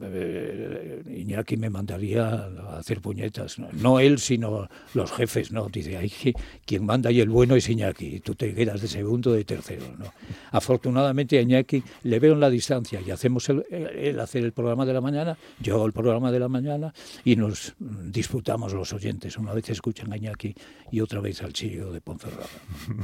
eh, 0.00 1.02
Iñaki 1.16 1.56
me 1.56 1.70
mandaría 1.70 2.28
a 2.28 2.78
hacer 2.78 3.00
puñetas. 3.00 3.58
¿no? 3.58 4.00
él, 4.00 4.18
sino 4.18 4.68
los 4.94 5.12
jefes. 5.12 5.52
no 5.52 5.68
Dice, 5.68 5.98
que, 6.08 6.34
quien 6.64 6.84
manda 6.84 7.10
y 7.10 7.20
el 7.20 7.28
bueno 7.28 7.56
es 7.56 7.68
Iñaki. 7.68 8.20
Tú 8.20 8.34
te 8.34 8.54
quedas 8.54 8.80
de 8.80 8.88
segundo 8.88 9.32
de 9.32 9.44
tercero. 9.44 9.86
¿no? 9.98 10.12
Afortunadamente 10.52 11.38
a 11.38 11.42
Iñaki 11.42 11.82
le 12.04 12.18
veo 12.20 12.34
en 12.34 12.40
la 12.40 12.50
distancia 12.50 13.00
y 13.04 13.10
hacemos 13.10 13.48
el, 13.48 14.18
hacer 14.20 14.44
el 14.44 14.52
programa 14.52 14.84
de 14.86 14.92
la 14.92 15.00
mañana, 15.00 15.36
yo 15.60 15.84
el 15.84 15.92
programa 15.92 16.30
de 16.30 16.38
la 16.38 16.48
mañana 16.48 16.92
y 17.24 17.36
nos 17.36 17.74
disputamos 17.78 18.72
los 18.72 18.92
oyentes. 18.92 19.36
Una 19.38 19.52
vez 19.52 19.68
escuchan 19.70 20.12
a 20.12 20.16
Iñaki 20.16 20.54
y 20.90 21.00
otra 21.00 21.20
vez 21.20 21.42
al 21.42 21.52
chillo 21.52 21.92
de 21.92 22.00
Ponferrada. 22.00 22.46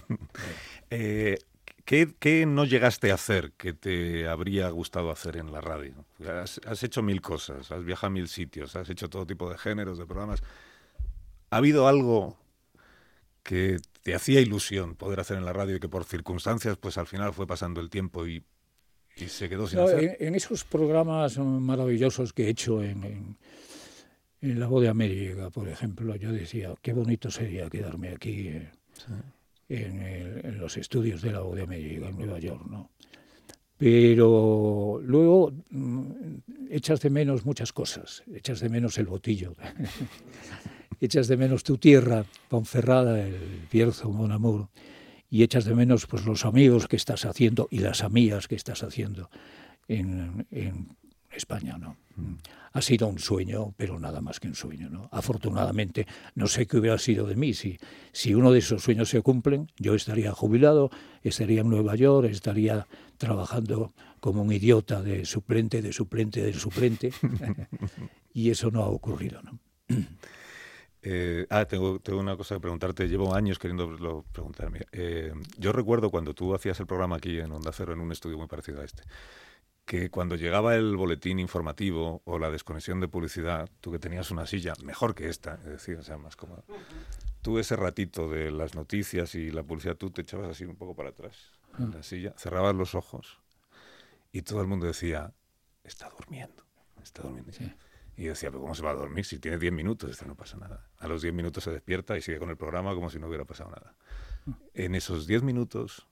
eh, 0.90 1.36
¿Qué, 1.84 2.46
no 2.46 2.64
llegaste 2.64 3.10
a 3.10 3.14
hacer 3.14 3.52
que 3.52 3.74
te 3.74 4.26
habría 4.26 4.70
gustado 4.70 5.10
hacer 5.10 5.36
en 5.36 5.52
la 5.52 5.60
radio? 5.60 5.92
Has, 6.26 6.82
hecho 6.82 7.02
mil 7.02 7.20
cosas, 7.20 7.70
has 7.70 7.84
viajado 7.84 8.06
a 8.06 8.10
mil 8.10 8.28
sitios, 8.28 8.74
has 8.74 8.88
hecho 8.88 9.10
todo 9.10 9.26
tipo 9.26 9.50
de 9.50 9.58
géneros, 9.58 9.98
de 9.98 10.06
programas. 10.06 10.42
¿Ha 11.50 11.58
habido 11.58 11.86
algo 11.86 12.38
que 13.42 13.76
te 14.02 14.14
hacía 14.14 14.40
ilusión 14.40 14.94
poder 14.96 15.20
hacer 15.20 15.36
en 15.36 15.44
la 15.44 15.52
radio 15.52 15.76
y 15.76 15.80
que 15.80 15.90
por 15.90 16.04
circunstancias, 16.04 16.78
pues 16.78 16.96
al 16.96 17.06
final 17.06 17.34
fue 17.34 17.46
pasando 17.46 17.82
el 17.82 17.90
tiempo 17.90 18.26
y, 18.26 18.42
se 19.26 19.50
quedó 19.50 19.66
sin 19.66 19.80
hacer? 19.80 20.16
En, 20.20 20.34
esos 20.34 20.64
programas 20.64 21.36
maravillosos 21.38 22.32
que 22.32 22.46
he 22.46 22.48
hecho 22.48 22.82
en, 22.82 23.36
en, 24.40 24.58
La 24.58 24.68
Voz 24.68 24.82
de 24.82 24.88
América, 24.88 25.50
por 25.50 25.68
ejemplo, 25.68 26.16
yo 26.16 26.32
decía, 26.32 26.74
qué 26.80 26.94
bonito 26.94 27.30
sería 27.30 27.68
quedarme 27.68 28.08
aquí. 28.08 28.48
Eh, 28.48 28.70
en, 29.68 30.59
los 30.59 30.76
estudios 30.76 31.23
de 31.23 31.33
la 31.33 31.42
UDM 31.42 31.73
en 31.73 32.18
Nueva 32.18 32.38
York, 32.38 32.64
¿no? 32.68 32.90
Pero 33.76 35.00
luego 35.02 35.52
mm, 35.71 36.11
echas 36.71 37.00
de 37.00 37.11
menos 37.11 37.44
muchas 37.44 37.73
cosas, 37.73 38.23
echas 38.33 38.61
de 38.61 38.68
menos 38.68 38.99
el 38.99 39.06
botillo, 39.06 39.54
echas 41.00 41.26
de 41.26 41.37
menos 41.37 41.64
tu 41.64 41.76
tierra, 41.76 42.25
Ponferrada, 42.49 43.21
el 43.26 43.66
Bierzo, 43.71 44.11
Mon 44.11 44.30
Amour, 44.30 44.68
y 45.28 45.42
echas 45.42 45.64
de 45.64 45.75
menos 45.75 46.06
pues 46.06 46.25
los 46.25 46.44
amigos 46.44 46.87
que 46.87 46.97
estás 46.97 47.25
haciendo 47.25 47.66
y 47.71 47.78
las 47.78 48.04
amigas 48.04 48.47
que 48.47 48.54
estás 48.54 48.85
haciendo 48.85 49.28
en, 49.88 50.47
en 50.52 50.97
España, 51.36 51.76
¿no? 51.78 51.96
Ha 52.72 52.82
sido 52.82 53.06
un 53.06 53.18
sueño, 53.18 53.72
pero 53.76 53.98
nada 54.00 54.20
más 54.20 54.40
que 54.40 54.48
un 54.48 54.54
sueño, 54.54 54.88
¿no? 54.88 55.08
Afortunadamente, 55.12 56.06
no 56.34 56.46
sé 56.46 56.66
qué 56.66 56.78
hubiera 56.78 56.98
sido 56.98 57.26
de 57.26 57.36
mí. 57.36 57.54
Si, 57.54 57.78
si 58.12 58.34
uno 58.34 58.50
de 58.50 58.58
esos 58.58 58.82
sueños 58.82 59.08
se 59.08 59.22
cumplen, 59.22 59.70
yo 59.78 59.94
estaría 59.94 60.32
jubilado, 60.32 60.90
estaría 61.22 61.60
en 61.60 61.70
Nueva 61.70 61.94
York, 61.94 62.28
estaría 62.30 62.86
trabajando 63.16 63.92
como 64.20 64.42
un 64.42 64.52
idiota 64.52 65.02
de 65.02 65.24
suplente, 65.24 65.82
de 65.82 65.92
suplente, 65.92 66.42
de 66.42 66.52
suplente. 66.52 67.12
y 68.32 68.50
eso 68.50 68.70
no 68.70 68.82
ha 68.82 68.88
ocurrido, 68.88 69.40
¿no? 69.42 69.58
Eh, 71.06 71.46
ah, 71.50 71.66
tengo, 71.66 72.00
tengo, 72.00 72.18
una 72.18 72.36
cosa 72.36 72.54
que 72.54 72.60
preguntarte. 72.62 73.06
Llevo 73.06 73.34
años 73.34 73.58
queriendo 73.58 74.24
preguntarme. 74.32 74.80
Eh, 74.90 75.32
yo 75.58 75.70
recuerdo 75.70 76.10
cuando 76.10 76.34
tú 76.34 76.54
hacías 76.54 76.80
el 76.80 76.86
programa 76.86 77.16
aquí 77.16 77.38
en 77.38 77.52
Onda 77.52 77.70
Cero, 77.72 77.92
en 77.92 78.00
un 78.00 78.10
estudio 78.10 78.38
muy 78.38 78.46
parecido 78.46 78.80
a 78.80 78.84
este 78.84 79.02
que 79.84 80.10
cuando 80.10 80.36
llegaba 80.36 80.76
el 80.76 80.96
boletín 80.96 81.38
informativo 81.38 82.22
o 82.24 82.38
la 82.38 82.50
desconexión 82.50 83.00
de 83.00 83.08
publicidad, 83.08 83.68
tú 83.80 83.92
que 83.92 83.98
tenías 83.98 84.30
una 84.30 84.46
silla 84.46 84.72
mejor 84.82 85.14
que 85.14 85.28
esta, 85.28 85.54
es 85.56 85.64
decir, 85.64 85.98
o 85.98 86.02
sea, 86.02 86.16
más 86.16 86.36
cómoda, 86.36 86.64
tú 87.42 87.58
ese 87.58 87.76
ratito 87.76 88.30
de 88.30 88.50
las 88.50 88.74
noticias 88.74 89.34
y 89.34 89.50
la 89.50 89.62
publicidad, 89.62 89.96
tú 89.96 90.10
te 90.10 90.22
echabas 90.22 90.48
así 90.48 90.64
un 90.64 90.76
poco 90.76 90.94
para 90.94 91.10
atrás 91.10 91.52
en 91.78 91.90
la 91.90 92.02
silla, 92.02 92.32
cerrabas 92.36 92.74
los 92.74 92.94
ojos 92.94 93.40
y 94.32 94.42
todo 94.42 94.60
el 94.60 94.66
mundo 94.66 94.86
decía, 94.86 95.32
está 95.82 96.08
durmiendo, 96.08 96.64
está 97.02 97.22
durmiendo. 97.22 97.52
Y 98.16 98.24
decía, 98.24 98.50
pero 98.50 98.62
¿cómo 98.62 98.74
se 98.74 98.82
va 98.82 98.90
a 98.90 98.94
dormir? 98.94 99.24
Si 99.24 99.38
tiene 99.38 99.58
10 99.58 99.72
minutos, 99.72 100.10
esto 100.10 100.24
no 100.24 100.36
pasa 100.36 100.56
nada. 100.56 100.88
A 100.98 101.08
los 101.08 101.20
10 101.20 101.34
minutos 101.34 101.64
se 101.64 101.70
despierta 101.70 102.16
y 102.16 102.22
sigue 102.22 102.38
con 102.38 102.48
el 102.48 102.56
programa 102.56 102.94
como 102.94 103.10
si 103.10 103.18
no 103.18 103.26
hubiera 103.26 103.44
pasado 103.44 103.70
nada. 103.70 103.96
Mm. 104.46 104.52
En 104.74 104.94
esos 104.94 105.26
10 105.26 105.42
minutos, 105.42 106.06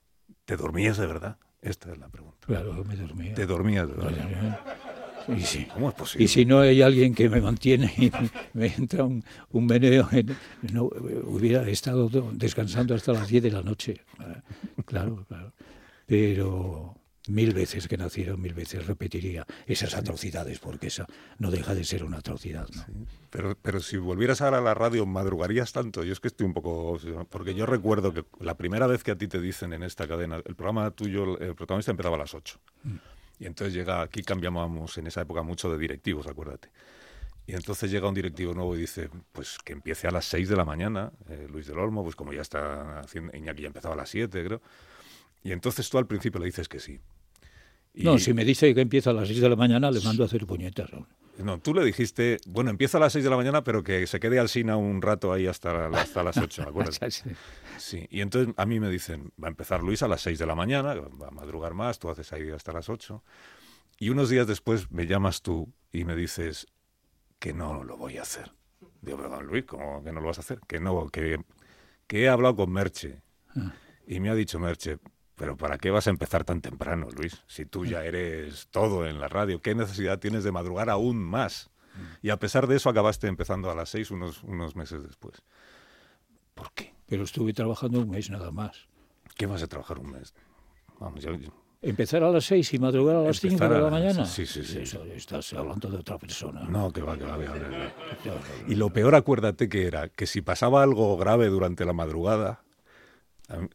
¿te 0.44 0.56
dormías 0.56 0.98
de 0.98 1.06
verdad? 1.06 1.38
Esta 1.62 1.92
es 1.92 1.98
la 1.98 2.08
pregunta. 2.08 2.38
Claro, 2.46 2.84
me 2.84 2.96
dormía. 2.96 3.34
¿Te 3.34 3.46
dormías? 3.46 3.88
Y 5.28 5.40
si, 5.42 5.64
¿Cómo 5.66 5.88
es 5.88 5.94
posible? 5.94 6.24
Y 6.24 6.28
si 6.28 6.44
no 6.44 6.60
hay 6.60 6.82
alguien 6.82 7.14
que 7.14 7.28
me 7.28 7.40
mantiene 7.40 7.92
y 7.96 8.10
me 8.52 8.66
entra 8.66 9.04
un, 9.04 9.24
un 9.52 9.66
meneo, 9.66 10.08
no, 10.72 10.90
hubiera 11.24 11.66
estado 11.68 12.10
descansando 12.32 12.96
hasta 12.96 13.12
las 13.12 13.28
10 13.28 13.44
de 13.44 13.50
la 13.52 13.62
noche. 13.62 14.00
Claro, 14.84 15.24
claro. 15.28 15.52
Pero 16.06 16.96
mil 17.28 17.54
veces 17.54 17.88
que 17.88 17.96
nacieron, 17.96 18.40
mil 18.40 18.54
veces 18.54 18.86
repetiría 18.86 19.46
esas 19.66 19.94
atrocidades, 19.94 20.58
porque 20.58 20.88
esa 20.88 21.06
no 21.38 21.50
deja 21.50 21.74
de 21.74 21.84
ser 21.84 22.04
una 22.04 22.18
atrocidad. 22.18 22.68
¿no? 22.74 23.06
Pero, 23.30 23.56
pero 23.60 23.80
si 23.80 23.96
volvieras 23.96 24.40
ahora 24.40 24.58
a 24.58 24.60
la 24.62 24.74
radio, 24.74 25.06
¿madrugarías 25.06 25.72
tanto? 25.72 26.04
Yo 26.04 26.12
es 26.12 26.20
que 26.20 26.28
estoy 26.28 26.46
un 26.46 26.54
poco... 26.54 26.98
Porque 27.30 27.54
yo 27.54 27.66
recuerdo 27.66 28.12
que 28.12 28.24
la 28.40 28.56
primera 28.56 28.86
vez 28.86 29.04
que 29.04 29.12
a 29.12 29.16
ti 29.16 29.28
te 29.28 29.40
dicen 29.40 29.72
en 29.72 29.82
esta 29.82 30.08
cadena, 30.08 30.36
el 30.36 30.54
programa 30.54 30.90
tuyo, 30.90 31.38
el 31.38 31.54
protagonista 31.54 31.90
empezaba 31.90 32.16
a 32.16 32.20
las 32.20 32.34
8. 32.34 32.58
Mm. 32.84 32.96
Y 33.38 33.46
entonces 33.46 33.74
llega, 33.74 34.02
aquí 34.02 34.22
cambiábamos 34.22 34.98
en 34.98 35.06
esa 35.06 35.22
época 35.22 35.42
mucho 35.42 35.70
de 35.70 35.78
directivos, 35.78 36.26
acuérdate. 36.26 36.68
Y 37.46 37.54
entonces 37.54 37.90
llega 37.90 38.08
un 38.08 38.14
directivo 38.14 38.54
nuevo 38.54 38.76
y 38.76 38.80
dice, 38.80 39.10
pues 39.32 39.58
que 39.64 39.72
empiece 39.72 40.06
a 40.06 40.12
las 40.12 40.26
6 40.26 40.48
de 40.48 40.56
la 40.56 40.64
mañana, 40.64 41.10
eh, 41.28 41.48
Luis 41.50 41.66
del 41.66 41.78
Olmo, 41.78 42.04
pues 42.04 42.14
como 42.14 42.32
ya 42.32 42.40
está 42.40 43.00
haciendo, 43.00 43.36
Iñaki 43.36 43.62
ya 43.62 43.66
empezaba 43.66 43.94
a 43.94 43.96
las 43.96 44.10
7, 44.10 44.44
creo. 44.44 44.62
Y 45.42 45.52
entonces 45.52 45.88
tú 45.90 45.98
al 45.98 46.06
principio 46.06 46.40
le 46.40 46.46
dices 46.46 46.68
que 46.68 46.78
sí. 46.78 47.00
No, 47.94 48.18
si 48.18 48.32
me 48.32 48.44
dice 48.44 48.74
que 48.74 48.80
empieza 48.80 49.10
a 49.10 49.12
las 49.12 49.28
6 49.28 49.40
de 49.40 49.48
la 49.48 49.56
mañana, 49.56 49.90
le 49.90 50.00
mando 50.00 50.22
a 50.22 50.26
hacer 50.26 50.46
puñetas. 50.46 50.90
No, 51.38 51.58
tú 51.58 51.74
le 51.74 51.84
dijiste, 51.84 52.38
bueno, 52.46 52.70
empieza 52.70 52.98
a 52.98 53.00
las 53.00 53.12
6 53.12 53.24
de 53.24 53.30
la 53.30 53.36
mañana, 53.36 53.64
pero 53.64 53.82
que 53.82 54.06
se 54.06 54.20
quede 54.20 54.38
al 54.38 54.48
Sina 54.48 54.76
un 54.76 55.02
rato 55.02 55.32
ahí 55.32 55.46
hasta, 55.46 55.88
hasta 55.88 56.22
las 56.22 56.36
8, 56.36 56.62
¿acuerdas? 56.68 57.00
sí. 57.78 58.06
Y 58.10 58.20
entonces 58.20 58.54
a 58.56 58.66
mí 58.66 58.80
me 58.80 58.88
dicen, 58.88 59.32
va 59.42 59.48
a 59.48 59.50
empezar 59.50 59.82
Luis 59.82 60.02
a 60.02 60.08
las 60.08 60.22
6 60.22 60.38
de 60.38 60.46
la 60.46 60.54
mañana, 60.54 60.94
va 60.94 61.28
a 61.28 61.30
madrugar 61.30 61.74
más, 61.74 61.98
tú 61.98 62.08
haces 62.08 62.32
ahí 62.32 62.50
hasta 62.50 62.72
las 62.72 62.88
8. 62.88 63.22
Y 63.98 64.10
unos 64.10 64.30
días 64.30 64.46
después 64.46 64.90
me 64.90 65.06
llamas 65.06 65.42
tú 65.42 65.72
y 65.92 66.04
me 66.04 66.16
dices 66.16 66.66
que 67.38 67.52
no 67.52 67.84
lo 67.84 67.96
voy 67.96 68.18
a 68.18 68.22
hacer. 68.22 68.52
Digo, 69.00 69.18
perdón, 69.18 69.46
Luis, 69.46 69.64
¿cómo 69.64 70.02
que 70.02 70.12
no 70.12 70.20
lo 70.20 70.28
vas 70.28 70.38
a 70.38 70.42
hacer? 70.42 70.60
Que 70.66 70.80
no, 70.80 71.08
que, 71.08 71.40
que 72.06 72.22
he 72.22 72.28
hablado 72.28 72.56
con 72.56 72.72
Merche. 72.72 73.22
Ah. 73.54 73.72
Y 74.06 74.20
me 74.20 74.30
ha 74.30 74.34
dicho 74.34 74.58
Merche, 74.58 74.98
pero 75.36 75.56
¿para 75.56 75.78
qué 75.78 75.90
vas 75.90 76.06
a 76.06 76.10
empezar 76.10 76.44
tan 76.44 76.60
temprano, 76.60 77.08
Luis? 77.10 77.42
Si 77.46 77.64
tú 77.64 77.84
ya 77.84 78.04
eres 78.04 78.68
todo 78.70 79.06
en 79.06 79.18
la 79.18 79.28
radio, 79.28 79.60
¿qué 79.60 79.74
necesidad 79.74 80.18
tienes 80.18 80.44
de 80.44 80.52
madrugar 80.52 80.90
aún 80.90 81.22
más? 81.22 81.70
Y 82.22 82.30
a 82.30 82.38
pesar 82.38 82.66
de 82.66 82.76
eso 82.76 82.88
acabaste 82.88 83.26
empezando 83.26 83.70
a 83.70 83.74
las 83.74 83.90
seis 83.90 84.10
unos, 84.10 84.42
unos 84.44 84.76
meses 84.76 85.02
después. 85.02 85.42
¿Por 86.54 86.72
qué? 86.72 86.94
Pero 87.06 87.24
estuve 87.24 87.52
trabajando 87.52 88.00
un 88.00 88.10
mes 88.10 88.30
nada 88.30 88.50
más. 88.50 88.88
¿Qué 89.36 89.46
vas 89.46 89.62
a 89.62 89.66
trabajar 89.66 89.98
un 89.98 90.12
mes? 90.12 90.34
Vamos, 90.98 91.24
¿Empezar 91.80 92.22
a 92.22 92.30
las 92.30 92.44
seis 92.44 92.72
y 92.74 92.78
madrugar 92.78 93.16
a 93.16 93.22
las 93.22 93.40
cinco 93.40 93.68
de 93.68 93.80
la 93.80 93.90
mañana? 93.90 94.24
Sí, 94.24 94.46
sí, 94.46 94.62
sí. 94.62 94.84
estás 95.16 95.52
hablando 95.52 95.90
de 95.90 95.96
otra 95.96 96.16
persona. 96.16 96.62
No, 96.68 96.92
que 96.92 97.02
va, 97.02 97.18
que 97.18 97.24
va, 97.24 97.36
que 97.36 97.48
va. 97.48 97.58
Y 98.68 98.76
lo 98.76 98.90
peor, 98.90 99.16
acuérdate 99.16 99.68
que 99.68 99.88
era 99.88 100.08
que 100.08 100.26
si 100.26 100.42
pasaba 100.42 100.84
algo 100.84 101.16
grave 101.16 101.48
durante 101.48 101.84
la 101.84 101.92
madrugada, 101.92 102.62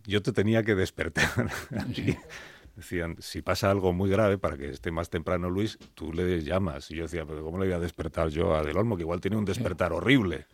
yo 0.06 0.22
te 0.22 0.32
tenía 0.32 0.64
que 0.64 0.76
despertar. 0.76 1.50
Decían, 2.76 3.16
si 3.20 3.42
pasa 3.42 3.72
algo 3.72 3.92
muy 3.92 4.10
grave, 4.10 4.38
para 4.38 4.56
que 4.56 4.70
esté 4.70 4.92
más 4.92 5.10
temprano 5.10 5.50
Luis, 5.50 5.80
tú 5.96 6.14
le 6.14 6.44
llamas. 6.44 6.92
Y 6.92 6.96
yo 6.98 7.04
decía, 7.04 7.26
pero 7.26 7.44
¿cómo 7.44 7.58
le 7.58 7.66
voy 7.66 7.74
a 7.74 7.80
despertar 7.80 8.30
yo 8.30 8.56
a 8.56 8.62
Del 8.62 8.78
Olmo, 8.78 8.96
que 8.96 9.02
igual 9.02 9.20
tiene 9.20 9.36
un 9.36 9.46
despertar 9.46 9.94
horrible? 9.94 10.46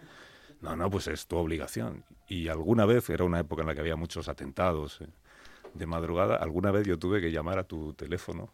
No, 0.61 0.77
no, 0.77 0.89
pues 0.89 1.07
es 1.07 1.27
tu 1.27 1.35
obligación. 1.35 2.05
Y 2.29 2.47
alguna 2.47 2.85
vez, 2.85 3.09
era 3.09 3.25
una 3.25 3.39
época 3.41 3.63
en 3.63 3.67
la 3.67 3.73
que 3.75 3.81
había 3.81 3.97
muchos 3.97 4.29
atentados 4.29 5.01
eh, 5.01 5.07
de 5.73 5.85
madrugada, 5.85 6.37
alguna 6.37 6.71
vez 6.71 6.87
yo 6.87 6.97
tuve 6.97 7.19
que 7.19 7.31
llamar 7.31 7.59
a 7.59 7.63
tu 7.65 7.93
teléfono 7.93 8.53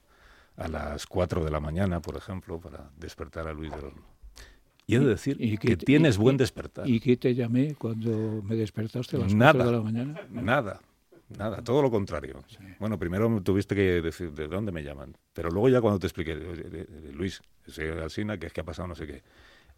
a 0.57 0.67
las 0.67 1.05
4 1.05 1.45
de 1.45 1.51
la 1.51 1.59
mañana, 1.59 2.01
por 2.01 2.15
ejemplo, 2.17 2.59
para 2.59 2.89
despertar 2.97 3.47
a 3.47 3.53
Luis 3.53 3.71
Del 3.71 3.85
Olmo. 3.85 4.18
Y 4.89 4.95
he 4.95 4.99
de 4.99 5.05
decir 5.05 5.37
que, 5.59 5.77
tienes 5.77 6.17
buen 6.17 6.35
despertar. 6.35 6.89
¿Y 6.89 6.99
qué 6.99 7.15
te 7.15 7.35
llamé 7.35 7.75
cuando 7.75 8.41
me 8.41 8.55
despertaste 8.55 9.17
a 9.17 9.19
las 9.19 9.35
nada, 9.35 9.63
de 9.63 9.71
la 9.71 9.81
mañana? 9.81 10.19
Nada, 10.31 10.81
nada, 11.37 11.61
todo 11.61 11.83
lo 11.83 11.91
contrario. 11.91 12.43
Bueno, 12.79 12.97
primero 12.97 13.39
tuviste 13.43 13.75
que 13.75 14.01
decir 14.01 14.31
de 14.31 14.47
dónde 14.47 14.71
me 14.71 14.81
llaman, 14.81 15.15
pero 15.31 15.51
luego 15.51 15.69
ya 15.69 15.79
cuando 15.79 15.99
te 15.99 16.07
expliqué, 16.07 16.33
Luis, 17.13 17.39
soy 17.67 17.89
Alsina, 17.89 18.39
que 18.39 18.47
es 18.47 18.53
que 18.53 18.61
ha 18.61 18.63
pasado 18.63 18.87
no 18.87 18.95
sé 18.95 19.05
qué. 19.05 19.21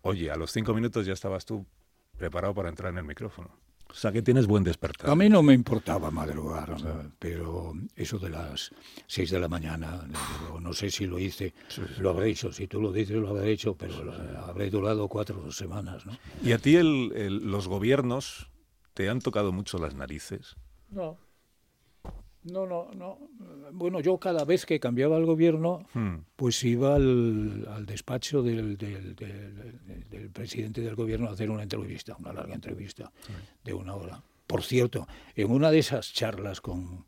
Oye, 0.04 0.32
a 0.32 0.38
los 0.38 0.50
cinco 0.54 0.74
minutos 0.74 1.06
ya 1.06 1.12
estabas 1.12 1.46
tú 1.46 1.66
preparado 2.18 2.54
para 2.54 2.70
entrar 2.70 2.94
en 2.94 3.00
el 3.00 3.04
micrófono. 3.04 3.50
O 3.92 3.94
sea, 3.94 4.12
que 4.12 4.22
tienes 4.22 4.48
buen 4.48 4.64
despertar. 4.64 5.10
A 5.10 5.16
mí 5.16 5.28
no 5.28 5.44
me 5.44 5.54
importaba 5.54 6.10
madrugar, 6.12 6.76
pero 7.20 7.74
eso 7.96 8.18
de 8.18 8.30
las 8.30 8.72
6 9.08 9.32
de 9.32 9.40
la 9.40 9.50
mañana, 9.50 10.08
no 10.60 10.74
sé 10.74 10.90
si 10.90 11.06
lo 11.06 11.20
hice, 11.20 11.54
lo 12.00 12.12
habré 12.12 12.30
hecho. 12.30 12.54
Si 12.54 12.68
tú 12.68 12.82
lo 12.82 12.92
dices, 12.92 13.18
lo 13.18 13.30
habré 13.30 13.52
hecho, 13.52 13.76
pero 13.76 14.14
habré 14.46 14.70
durado 14.70 15.08
cuatro 15.08 15.52
semanas. 15.52 16.06
¿no? 16.06 16.18
¿Y 16.42 16.54
a 16.54 16.58
ti 16.58 16.78
el, 16.78 17.10
los 17.52 17.68
gobiernos 17.68 18.50
te 18.94 19.10
han 19.10 19.20
tocado 19.20 19.52
mucho 19.52 19.78
las 19.78 19.94
narices? 19.94 20.56
No. 20.90 21.18
No, 22.44 22.66
no, 22.66 22.90
no. 22.96 23.20
Bueno, 23.72 24.00
yo 24.00 24.18
cada 24.18 24.44
vez 24.46 24.66
que 24.66 24.80
cambiaba 24.80 25.18
el 25.18 25.26
gobierno, 25.26 25.86
Hmm. 25.94 26.24
pues 26.36 26.64
iba 26.64 26.96
al, 26.96 27.68
al 27.70 27.86
despacho 27.86 28.42
del, 28.42 28.78
del- 28.78 29.16
del- 29.16 30.08
del 30.10 30.30
presidente 30.32 30.82
del 30.82 30.96
gobierno 30.96 31.28
a 31.30 31.34
hacer 31.34 31.52
una 31.52 31.64
entrevista, 31.64 32.16
una 32.18 32.34
larga 32.34 32.56
entrevista 32.56 33.12
de 33.64 33.74
una 33.74 33.94
hora. 33.96 34.24
Por 34.48 34.64
cierto, 34.64 35.08
en 35.36 35.52
una 35.52 35.70
de 35.72 35.80
esas 35.80 36.12
charlas 36.14 36.62
con, 36.62 37.06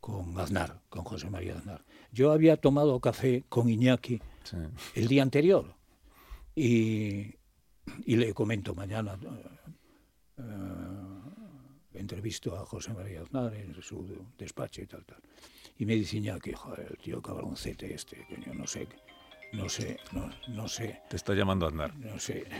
con 0.00 0.38
Aznar, 0.38 0.80
con 0.88 1.02
José 1.04 1.28
María 1.28 1.58
Aznar, 1.58 1.84
yo 2.12 2.30
había 2.30 2.56
tomado 2.56 3.00
café 3.00 3.44
con 3.48 3.68
Iñaki 3.68 4.20
Sí. 4.44 4.56
el 4.94 5.08
día 5.08 5.22
anterior 5.22 5.74
y, 6.54 7.34
y 8.06 8.16
le 8.16 8.32
comento 8.34 8.74
mañana, 8.74 9.18
eh, 10.38 10.42
entrevisto 12.02 12.54
a 12.56 12.64
José 12.66 12.92
María 12.92 13.22
Aznar 13.22 13.54
en 13.54 13.74
su 13.82 14.06
despacho 14.38 14.82
y 14.82 14.86
tal, 14.86 15.04
tal. 15.04 15.18
Y 15.78 15.86
me 15.86 15.94
dice 15.94 16.18
Iñaki, 16.18 16.52
joder, 16.52 16.86
el 16.90 16.98
tío 16.98 17.22
cabroncete 17.22 17.94
este, 17.94 18.26
coño, 18.28 18.52
no 18.54 18.66
sé, 18.66 18.86
no 19.52 19.68
sé, 19.68 19.98
no, 20.12 20.30
no 20.48 20.68
sé, 20.68 21.00
Te 21.08 21.16
está 21.16 21.34
llamando 21.34 21.66
Aznar. 21.66 21.94
no 21.96 22.18
sé. 22.18 22.44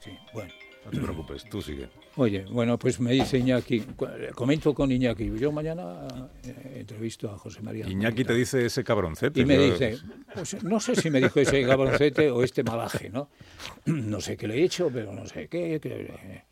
Sí, 0.00 0.10
bueno. 0.32 0.52
No 0.84 0.92
te 0.92 1.00
preocupes, 1.00 1.44
tú 1.50 1.60
sigue. 1.60 1.88
Oye, 2.16 2.44
bueno, 2.44 2.78
pues 2.78 3.00
me 3.00 3.10
dice 3.12 3.36
Iñaki, 3.36 3.80
cu- 3.80 4.06
comento 4.34 4.72
con 4.72 4.90
Iñaki, 4.92 5.36
yo 5.36 5.50
mañana 5.50 6.06
eh, 6.44 6.76
entrevisto 6.78 7.28
a 7.30 7.36
José 7.36 7.60
María 7.62 7.86
Iñaki 7.88 8.24
te 8.24 8.32
dice 8.32 8.64
ese 8.64 8.84
cabroncete. 8.84 9.40
Y 9.40 9.44
me 9.44 9.56
yo- 9.56 9.72
dice, 9.72 9.98
pues 10.32 10.62
no 10.62 10.78
sé 10.78 10.94
si 10.94 11.10
me 11.10 11.20
dijo 11.20 11.40
ese 11.40 11.66
cabroncete 11.66 12.30
o 12.30 12.42
este 12.44 12.62
malaje, 12.62 13.10
¿no? 13.10 13.28
No 13.86 14.20
sé 14.20 14.36
qué 14.36 14.46
le 14.46 14.60
he 14.60 14.64
hecho, 14.64 14.88
pero 14.90 15.12
no 15.12 15.26
sé 15.26 15.48
qué. 15.48 15.80
qué- 15.82 16.44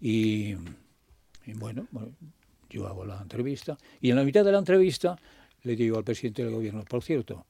y, 0.00 0.54
bueno, 1.54 1.86
yo 2.68 2.86
hago 2.86 3.04
la 3.04 3.20
entrevista. 3.20 3.76
Y 4.00 4.10
en 4.10 4.16
la 4.16 4.24
mitad 4.24 4.44
de 4.44 4.52
la 4.52 4.58
entrevista 4.58 5.18
le 5.62 5.76
digo 5.76 5.98
al 5.98 6.04
presidente 6.04 6.44
del 6.44 6.52
gobierno, 6.52 6.84
por 6.84 7.02
cierto, 7.02 7.46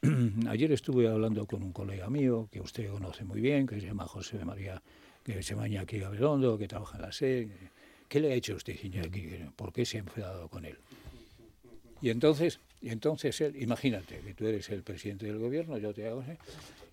ayer 0.48 0.72
estuve 0.72 1.08
hablando 1.08 1.46
con 1.46 1.62
un 1.62 1.72
colega 1.72 2.08
mío 2.08 2.48
que 2.52 2.60
usted 2.60 2.90
conoce 2.90 3.24
muy 3.24 3.40
bien, 3.40 3.66
que 3.66 3.80
se 3.80 3.86
llama 3.86 4.06
José 4.06 4.44
María, 4.44 4.80
que 5.24 5.42
se 5.42 5.54
llama 5.54 5.68
Iñaki 5.68 5.98
Gabilondo, 5.98 6.56
que 6.56 6.68
trabaja 6.68 6.96
en 6.96 7.02
la 7.02 7.12
SED. 7.12 7.48
¿Qué 8.08 8.20
le 8.20 8.32
ha 8.32 8.34
hecho 8.34 8.54
usted, 8.54 8.76
Iñaki? 8.80 9.28
¿Por 9.56 9.72
qué 9.72 9.84
se 9.84 9.96
ha 9.98 10.00
enfadado 10.00 10.48
con 10.48 10.64
él? 10.64 10.78
Y 12.00 12.10
entonces, 12.10 12.60
y 12.80 12.90
entonces 12.90 13.40
él, 13.40 13.60
imagínate 13.60 14.20
que 14.20 14.34
tú 14.34 14.46
eres 14.46 14.68
el 14.70 14.82
presidente 14.82 15.26
del 15.26 15.38
gobierno, 15.38 15.78
yo 15.78 15.92
te 15.92 16.06
hago 16.06 16.20
así, 16.20 16.32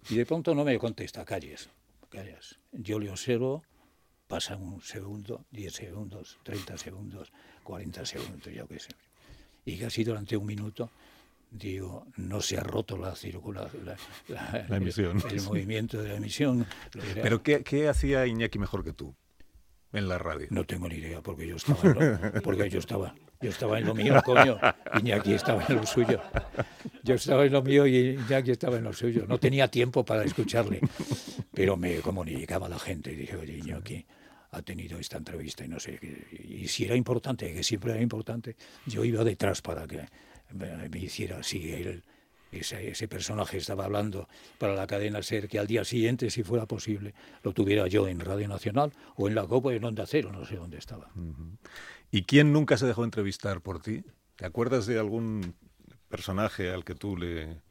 y 0.09 0.15
de 0.15 0.25
pronto 0.25 0.55
no 0.55 0.63
me 0.63 0.77
contesta, 0.79 1.23
calles, 1.23 1.69
calles. 2.09 2.57
Yo 2.71 2.99
le 2.99 3.09
observo, 3.09 3.63
pasa 4.27 4.55
un 4.55 4.81
segundo, 4.81 5.45
10 5.51 5.73
segundos, 5.73 6.37
30 6.43 6.77
segundos, 6.77 7.31
40 7.63 8.05
segundos, 8.05 8.53
yo 8.53 8.67
qué 8.67 8.79
sé. 8.79 8.89
Y 9.65 9.77
casi 9.77 10.03
durante 10.03 10.35
un 10.37 10.45
minuto 10.45 10.91
digo, 11.51 12.07
no 12.17 12.41
se 12.41 12.57
ha 12.57 12.61
roto 12.61 12.97
la 12.97 13.15
circulación, 13.15 13.85
la, 13.85 13.95
la- 14.27 14.65
La 14.67 14.77
emisión. 14.77 15.21
El, 15.29 15.37
el 15.37 15.41
movimiento 15.43 16.01
de 16.01 16.09
la 16.09 16.15
emisión. 16.15 16.65
Pero 17.21 17.41
¿qué, 17.43 17.63
qué 17.63 17.87
hacía 17.87 18.25
Iñaki 18.27 18.59
mejor 18.59 18.83
que 18.83 18.93
tú 18.93 19.15
en 19.93 20.09
la 20.09 20.17
radio? 20.17 20.47
No 20.49 20.65
tengo 20.65 20.89
ni 20.89 20.95
idea, 20.95 21.21
porque 21.21 21.47
yo 21.47 21.55
estaba 21.55 21.81
lo, 21.83 22.41
porque 22.41 22.69
yo 22.69 22.79
estaba, 22.79 23.15
yo 23.41 23.49
estaba 23.49 23.77
en 23.79 23.85
lo 23.85 23.95
mío, 23.95 24.21
coño. 24.25 24.57
Iñaki 24.99 25.33
estaba 25.33 25.63
en 25.65 25.75
lo 25.77 25.85
suyo. 25.85 26.19
Yo 27.03 27.13
estaba 27.15 27.45
en 27.45 27.53
lo 27.53 27.61
mío 27.63 27.87
y 27.87 27.95
Iñaki 28.27 28.51
estaba 28.51 28.77
en 28.77 28.83
lo 28.83 28.91
suyo. 28.93 29.25
No 29.27 29.37
tenía 29.39 29.67
tiempo 29.69 30.03
para 30.03 30.23
escucharle. 30.25 30.81
Pero 31.53 31.77
me 31.77 31.95
comunicaba 32.01 32.67
la 32.67 32.79
gente 32.79 33.13
y 33.13 33.15
dije, 33.15 33.37
oye, 33.37 33.57
Iñaki 33.59 34.05
ha 34.55 34.61
tenido 34.61 34.97
esta 34.97 35.17
entrevista 35.17 35.65
y 35.65 35.67
no 35.67 35.79
sé 35.79 35.97
qué. 35.97 36.27
Y 36.47 36.67
si 36.67 36.85
era 36.85 36.95
importante, 36.95 37.53
que 37.53 37.63
siempre 37.63 37.91
era 37.91 38.01
importante, 38.01 38.55
yo 38.85 39.03
iba 39.03 39.23
detrás 39.23 39.61
para 39.61 39.85
que 39.85 40.05
me, 40.53 40.99
hiciera 40.99 41.39
así 41.39 41.71
él. 41.71 42.03
Ese, 42.51 42.89
ese 42.89 43.09
personaje 43.09 43.57
estaba 43.57 43.83
hablando 43.83 44.29
para 44.57 44.75
la 44.75 44.87
cadena 44.87 45.21
SER 45.21 45.49
que 45.49 45.59
al 45.59 45.67
día 45.67 45.83
siguiente, 45.83 46.29
si 46.29 46.41
fuera 46.43 46.65
posible, 46.65 47.13
lo 47.43 47.51
tuviera 47.51 47.87
yo 47.87 48.07
en 48.07 48.21
Radio 48.21 48.47
Nacional 48.47 48.93
o 49.17 49.27
en 49.27 49.35
la 49.35 49.45
Copa 49.45 49.73
en 49.73 49.83
Onda 49.83 50.05
Cero, 50.05 50.31
no 50.31 50.45
sé 50.45 50.55
dónde 50.55 50.77
estaba. 50.77 51.11
¿Y 52.11 52.23
quién 52.23 52.53
nunca 52.53 52.77
se 52.77 52.85
dejó 52.85 53.03
entrevistar 53.03 53.59
por 53.59 53.81
ti? 53.81 54.05
¿Te 54.37 54.45
acuerdas 54.45 54.85
de 54.85 54.97
algún 54.99 55.55
personaje 56.07 56.71
al 56.71 56.85
que 56.85 56.95
tú 56.95 57.17
le, 57.17 57.61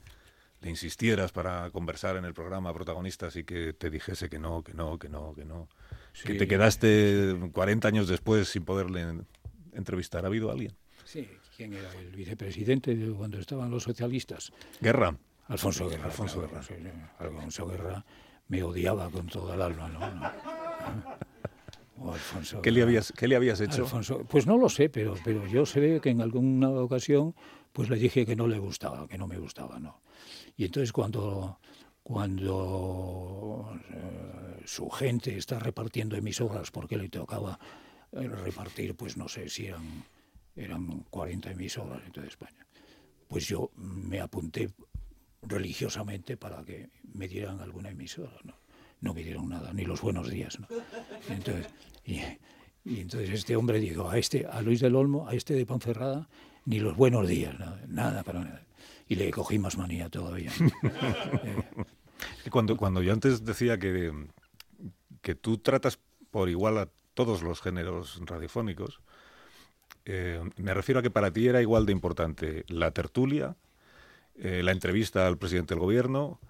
le 0.60 0.70
insistieras 0.70 1.32
para 1.32 1.70
conversar 1.70 2.18
en 2.18 2.26
el 2.26 2.34
programa 2.34 2.74
protagonistas 2.74 3.36
y 3.36 3.44
que 3.44 3.72
te 3.72 3.88
dijese 3.88 4.28
que 4.28 4.38
no, 4.38 4.62
que 4.62 4.74
no, 4.74 4.98
que 4.98 5.08
no, 5.08 5.34
que 5.34 5.46
no? 5.46 5.68
Que 6.22 6.32
Sí. 6.32 6.38
te 6.38 6.48
quedaste 6.48 7.36
40 7.52 7.88
años 7.88 8.08
después 8.08 8.48
sin 8.48 8.64
poderle 8.64 9.24
entrevistar. 9.72 10.24
¿Ha 10.24 10.28
habido 10.28 10.50
alguien? 10.50 10.72
Sí, 11.04 11.28
¿quién 11.56 11.74
era 11.74 11.92
el 11.94 12.10
vicepresidente 12.14 12.94
de 12.94 13.12
cuando 13.12 13.38
estaban 13.38 13.70
los 13.70 13.82
socialistas? 13.82 14.52
Guerra. 14.80 15.16
Alfonso 15.48 15.88
Guerra. 15.88 16.04
Alfonso 16.06 16.46
claro, 16.48 16.62
sí, 16.62 16.74
sí. 16.80 16.88
Alfonso 17.18 17.66
Guerra 17.66 18.04
me 18.48 18.62
odiaba 18.62 19.10
con 19.10 19.26
toda 19.26 19.54
el 19.56 19.62
alma, 19.62 19.88
¿no? 19.88 20.00
Alfonso 22.12 22.60
¿Qué 22.62 22.70
le 22.70 22.80
Guerra. 22.80 22.88
habías, 22.90 23.12
qué 23.12 23.28
le 23.28 23.36
habías 23.36 23.60
hecho? 23.60 23.82
Alfonso, 23.82 24.24
pues 24.28 24.46
no 24.46 24.56
lo 24.58 24.68
sé, 24.68 24.88
pero, 24.88 25.14
pero 25.24 25.46
yo 25.46 25.64
ve 25.76 26.00
que 26.02 26.10
en 26.10 26.20
alguna 26.20 26.70
ocasión 26.70 27.34
pues 27.72 27.88
le 27.90 27.96
dije 27.96 28.24
que 28.26 28.36
no 28.36 28.46
le 28.46 28.58
gustaba, 28.58 29.06
que 29.08 29.18
no 29.18 29.26
me 29.26 29.38
gustaba, 29.38 29.78
¿no? 29.78 30.00
Y 30.56 30.64
entonces 30.64 30.92
cuando, 30.92 31.58
cuando 32.04 33.80
eh, 33.90 34.62
su 34.66 34.90
gente 34.90 35.36
está 35.38 35.58
repartiendo 35.58 36.16
emisoras 36.16 36.70
porque 36.70 36.98
le 36.98 37.08
tocaba 37.08 37.58
eh, 38.12 38.28
repartir, 38.28 38.94
pues 38.94 39.16
no 39.16 39.26
sé 39.26 39.48
si 39.48 39.66
eran, 39.66 40.04
eran 40.54 41.00
40 41.08 41.50
emisoras 41.50 42.04
en 42.04 42.12
toda 42.12 42.26
España, 42.26 42.66
pues 43.26 43.48
yo 43.48 43.70
me 43.76 44.20
apunté 44.20 44.70
religiosamente 45.42 46.36
para 46.36 46.62
que 46.62 46.90
me 47.14 47.26
dieran 47.26 47.60
alguna 47.60 47.88
emisora, 47.88 48.36
¿no? 48.44 48.54
No 49.00 49.14
me 49.14 49.22
dieron 49.22 49.48
nada, 49.48 49.72
ni 49.72 49.84
los 49.84 50.00
buenos 50.00 50.30
días. 50.30 50.58
Entonces, 51.28 51.66
y, 52.04 52.20
entonces 53.00 53.30
este 53.30 53.56
hombre 53.56 53.80
dijo, 53.80 54.08
a 54.08 54.18
este, 54.18 54.46
a 54.46 54.60
Luis 54.62 54.80
del 54.80 54.94
Olmo, 54.94 55.26
a 55.28 55.34
este 55.34 55.54
de 55.54 55.66
Ponferrada, 55.66 56.28
ni 56.66 56.80
los 56.80 56.96
buenos 56.96 57.26
días, 57.28 57.54
nada 57.88 58.22
para 58.22 58.40
nada. 58.40 58.62
Y 59.08 59.16
le 59.16 59.30
cogí 59.30 59.58
más 59.58 59.76
manía 59.76 60.08
todavía. 60.08 60.50
Que 62.42 62.50
Cuando, 62.50 62.76
cuando 62.76 63.02
yo 63.02 63.12
antes 63.12 63.44
decía 63.44 63.78
que, 63.78 64.12
que 65.20 65.34
tú 65.34 65.58
tratas 65.58 65.98
por 66.30 66.48
igual 66.48 66.78
a 66.78 66.88
todos 67.14 67.42
los 67.42 67.60
géneros 67.60 68.20
radiofónicos, 68.24 69.00
eh, 70.04 70.42
me 70.56 70.74
refiero 70.74 71.00
a 71.00 71.02
que 71.02 71.10
para 71.10 71.30
ti 71.30 71.48
era 71.48 71.62
igual 71.62 71.86
de 71.86 71.92
importante 71.92 72.64
la 72.68 72.90
tertulia, 72.90 73.56
eh, 74.36 74.62
la 74.62 74.72
entrevista 74.72 75.26
al 75.26 75.38
presidente 75.38 75.74
del 75.74 75.80
gobierno, 75.80 76.40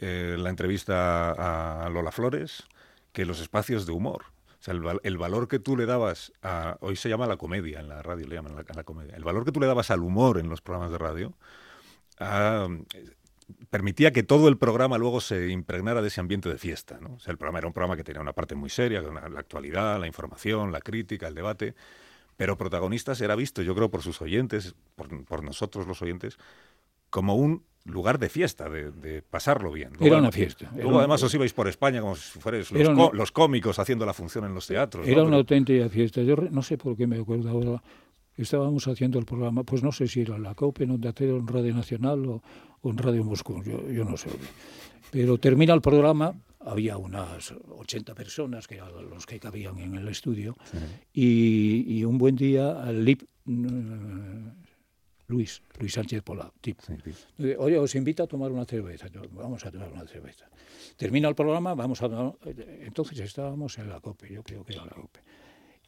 eh, 0.00 0.36
la 0.38 0.50
entrevista 0.50 1.84
a, 1.84 1.88
Lola 1.88 2.12
Flores, 2.12 2.64
que 3.12 3.24
los 3.24 3.40
espacios 3.40 3.86
de 3.86 3.92
humor. 3.92 4.24
O 4.60 4.62
sea, 4.62 4.74
el, 4.74 4.82
el 5.02 5.18
valor 5.18 5.48
que 5.48 5.58
tú 5.58 5.76
le 5.76 5.86
dabas 5.86 6.32
a... 6.42 6.76
Hoy 6.80 6.96
se 6.96 7.08
llama 7.08 7.26
la 7.26 7.36
comedia, 7.36 7.80
en 7.80 7.88
la 7.88 8.02
radio 8.02 8.26
le 8.26 8.34
llaman 8.34 8.56
la, 8.56 8.64
la 8.74 8.84
comedia. 8.84 9.14
El 9.14 9.24
valor 9.24 9.44
que 9.44 9.52
tú 9.52 9.60
le 9.60 9.66
dabas 9.66 9.90
al 9.90 10.00
humor 10.00 10.38
en 10.38 10.48
los 10.48 10.60
programas 10.60 10.90
de 10.90 10.98
radio 10.98 11.32
ah, 12.20 12.68
permitía 13.70 14.12
que 14.12 14.22
todo 14.22 14.48
el 14.48 14.56
programa 14.58 14.98
luego 14.98 15.20
se 15.20 15.48
impregnara 15.48 16.02
de 16.02 16.08
ese 16.08 16.20
ambiente 16.20 16.48
de 16.48 16.58
fiesta. 16.58 16.98
¿no? 17.00 17.14
O 17.14 17.18
sea, 17.18 17.32
el 17.32 17.38
programa 17.38 17.58
era 17.58 17.68
un 17.68 17.72
programa 17.74 17.96
que 17.96 18.04
tenía 18.04 18.20
una 18.20 18.32
parte 18.32 18.54
muy 18.54 18.70
seria, 18.70 19.02
con 19.02 19.14
la, 19.14 19.20
actualidad, 19.38 19.98
la 20.00 20.06
información, 20.06 20.72
la 20.72 20.80
crítica, 20.80 21.28
el 21.28 21.34
debate, 21.34 21.74
pero 22.36 22.56
protagonistas 22.56 23.20
era 23.20 23.34
visto, 23.34 23.62
yo 23.62 23.74
creo, 23.74 23.90
por 23.90 24.02
sus 24.02 24.20
oyentes, 24.22 24.74
por, 24.94 25.24
por 25.24 25.42
nosotros 25.42 25.86
los 25.86 26.00
oyentes, 26.02 26.38
como 27.10 27.34
un 27.34 27.62
lugar 27.84 28.18
de 28.18 28.28
fiesta, 28.28 28.68
de, 28.68 28.90
de 28.90 29.22
pasarlo 29.22 29.72
bien. 29.72 29.90
Luego, 29.92 30.06
Era 30.06 30.18
una 30.18 30.30
fiesta, 30.30 30.70
Luego 30.74 30.90
una- 30.90 30.98
además 31.00 31.22
os 31.22 31.32
ibais 31.34 31.54
por 31.54 31.68
España 31.68 32.00
como 32.02 32.16
si 32.16 32.38
fuerais 32.38 32.70
los, 32.70 32.88
una- 32.88 33.24
cómicos 33.32 33.78
haciendo 33.78 34.04
la 34.04 34.12
función 34.12 34.44
en 34.44 34.54
los 34.54 34.66
teatros. 34.66 35.06
¿no? 35.06 35.10
Era 35.10 35.22
una 35.22 35.30
Pero- 35.30 35.36
auténtica 35.38 35.88
fiesta. 35.88 36.20
Yo 36.22 36.36
re- 36.36 36.50
no 36.50 36.60
sé 36.62 36.76
por 36.76 36.96
qué 36.96 37.06
me 37.06 37.18
acuerdo 37.18 37.48
ahora. 37.48 37.82
Estábamos 38.38 38.86
haciendo 38.86 39.18
el 39.18 39.24
programa, 39.24 39.64
pues 39.64 39.82
no 39.82 39.92
sé 39.92 40.06
si 40.06 40.20
era 40.20 40.38
la 40.38 40.54
COPE, 40.54 40.84
en 40.84 40.92
Onda 40.92 41.12
Cero, 41.14 41.36
en 41.36 41.46
Radio 41.46 41.74
Nacional 41.74 42.24
o, 42.26 42.42
o 42.80 42.90
en 42.90 42.96
Radio 42.96 43.24
Moscú, 43.24 43.62
yo, 43.64 43.90
yo 43.90 44.04
no 44.04 44.16
sé. 44.16 44.30
Pero 45.10 45.38
termina 45.38 45.74
el 45.74 45.80
programa, 45.80 46.34
había 46.60 46.96
unas 46.96 47.52
80 47.52 48.14
personas, 48.14 48.66
que 48.66 48.76
eran 48.76 49.10
los 49.10 49.26
que 49.26 49.40
cabían 49.40 49.78
en 49.78 49.96
el 49.96 50.08
estudio, 50.08 50.56
y, 51.12 51.84
y 51.98 52.04
un 52.04 52.16
buen 52.16 52.36
día, 52.36 52.80
al 52.82 53.04
Lip, 53.04 53.22
mm, 53.44 54.48
Luis, 55.28 55.62
Luis 55.78 55.92
Sánchez 55.92 56.22
Pola, 56.22 56.50
tipo, 56.60 56.82
Sí, 56.86 57.54
Oye, 57.58 57.78
os 57.78 57.94
invito 57.94 58.22
a 58.22 58.26
tomar 58.26 58.50
una 58.50 58.64
cerveza. 58.64 59.08
Yo, 59.08 59.22
vamos 59.32 59.64
a 59.66 59.70
tomar 59.70 59.90
una 59.92 60.06
cerveza. 60.06 60.48
Termina 60.96 61.28
el 61.28 61.34
programa, 61.34 61.74
vamos 61.74 62.02
a... 62.02 62.34
Entonces 62.80 63.18
estábamos 63.20 63.76
en 63.78 63.90
la 63.90 64.00
COPE, 64.00 64.32
yo 64.32 64.42
creo 64.42 64.64
que 64.64 64.72
era 64.72 64.86
la 64.86 64.92
COPE. 64.92 65.20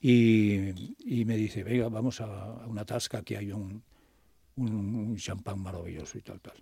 Y, 0.00 0.94
y 1.04 1.24
me 1.26 1.36
dice, 1.36 1.62
venga, 1.62 1.88
vamos 1.88 2.20
a, 2.20 2.24
a 2.24 2.66
una 2.66 2.84
tasca 2.84 3.22
que 3.22 3.36
hay 3.36 3.52
un, 3.52 3.82
un, 4.56 4.94
un 4.94 5.16
champán 5.16 5.60
maravilloso 5.60 6.18
y 6.18 6.22
tal, 6.22 6.40
tal. 6.40 6.56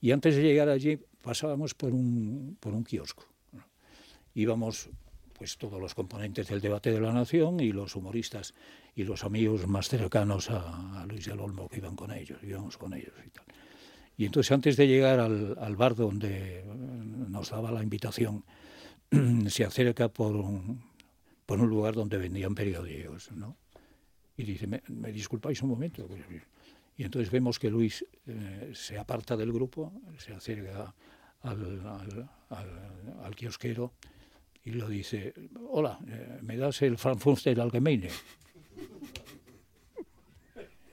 Y 0.00 0.10
antes 0.10 0.36
de 0.36 0.42
llegar 0.42 0.68
allí 0.68 0.98
pasábamos 1.22 1.74
por 1.74 1.92
un, 1.92 2.56
por 2.60 2.74
un 2.74 2.84
kiosco. 2.84 3.24
¿no? 3.52 3.64
Íbamos 4.34 4.90
pues 5.32 5.56
todos 5.56 5.80
los 5.80 5.94
componentes 5.94 6.48
del 6.48 6.60
debate 6.60 6.92
de 6.92 7.00
la 7.00 7.12
nación 7.12 7.60
y 7.60 7.72
los 7.72 7.96
humoristas 7.96 8.54
y 8.94 9.04
los 9.04 9.24
amigos 9.24 9.66
más 9.66 9.88
cercanos 9.88 10.50
a, 10.50 11.04
Luis 11.08 11.26
del 11.26 11.40
Olmo 11.40 11.68
que 11.68 11.78
iban 11.78 11.96
con 11.96 12.12
ellos, 12.12 12.38
íbamos 12.42 12.76
con 12.76 12.92
ellos 12.92 13.14
y 13.26 13.30
tal. 13.30 13.44
Y 14.16 14.26
entonces 14.26 14.52
antes 14.52 14.76
de 14.76 14.86
llegar 14.86 15.18
al, 15.18 15.56
al 15.58 15.76
bar 15.76 15.94
donde 15.94 16.64
nos 17.28 17.50
daba 17.50 17.72
la 17.72 17.82
invitación, 17.82 18.44
se 19.48 19.64
acerca 19.64 20.08
por 20.08 20.36
un, 20.36 20.80
por 21.52 21.60
un 21.60 21.68
lugar 21.68 21.92
donde 21.92 22.16
vendían 22.16 22.54
periódicos, 22.54 23.30
¿no? 23.32 23.58
Y 24.38 24.44
dice, 24.44 24.66
¿me, 24.66 25.12
disculpáis 25.12 25.60
un 25.60 25.68
momento? 25.68 26.08
Y 26.96 27.02
entonces 27.02 27.30
vemos 27.30 27.58
que 27.58 27.68
Luis 27.68 28.06
eh, 28.26 28.70
se 28.72 28.96
aparta 28.96 29.36
del 29.36 29.52
grupo, 29.52 29.92
se 30.16 30.32
acerca 30.32 30.94
al, 31.42 32.26
kiosquero 33.36 33.92
y 34.64 34.70
lo 34.70 34.88
dice, 34.88 35.34
hola, 35.68 35.98
eh, 36.08 36.38
¿me 36.40 36.56
das 36.56 36.80
el 36.80 36.96
Frankfurter 36.96 37.60
Allgemeine? 37.60 38.08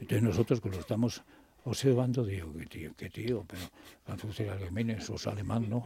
Entonces 0.02 0.22
nosotros 0.22 0.60
que 0.60 0.72
lo 0.72 0.80
estamos 0.82 1.24
observando, 1.64 2.26
digo, 2.26 2.52
qué 2.52 2.66
tío, 2.66 2.94
qué 2.98 3.10
tío, 3.10 3.46
pero 3.48 3.62
Frankfurter 4.04 4.50
Allgemeine, 4.50 4.98
eso 4.98 5.16
es 5.16 5.26
alemán, 5.26 5.70
¿no? 5.70 5.86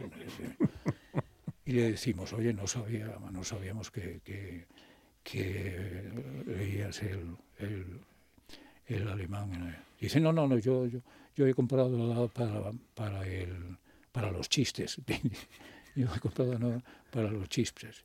Y 1.66 1.72
le 1.72 1.92
decimos, 1.92 2.32
oye, 2.32 2.52
no, 2.52 2.66
sabía, 2.66 3.16
no 3.30 3.42
sabíamos 3.42 3.90
que, 3.90 4.20
que, 4.22 4.66
que 5.22 6.12
leías 6.46 7.02
el, 7.02 7.36
el, 7.58 8.00
el, 8.86 9.08
alemán. 9.08 9.76
Dice, 9.98 10.20
no, 10.20 10.32
no, 10.32 10.46
no, 10.46 10.58
yo, 10.58 10.86
yo, 10.86 11.00
yo 11.34 11.46
he 11.46 11.54
comprado 11.54 12.28
para, 12.28 12.70
para, 12.94 13.26
el, 13.26 13.78
para 14.12 14.30
los 14.30 14.48
chistes. 14.48 15.00
yo 15.96 16.08
he 16.14 16.20
comprado 16.20 16.58
no, 16.58 16.82
para 17.10 17.30
los 17.30 17.48
chistes. 17.48 18.04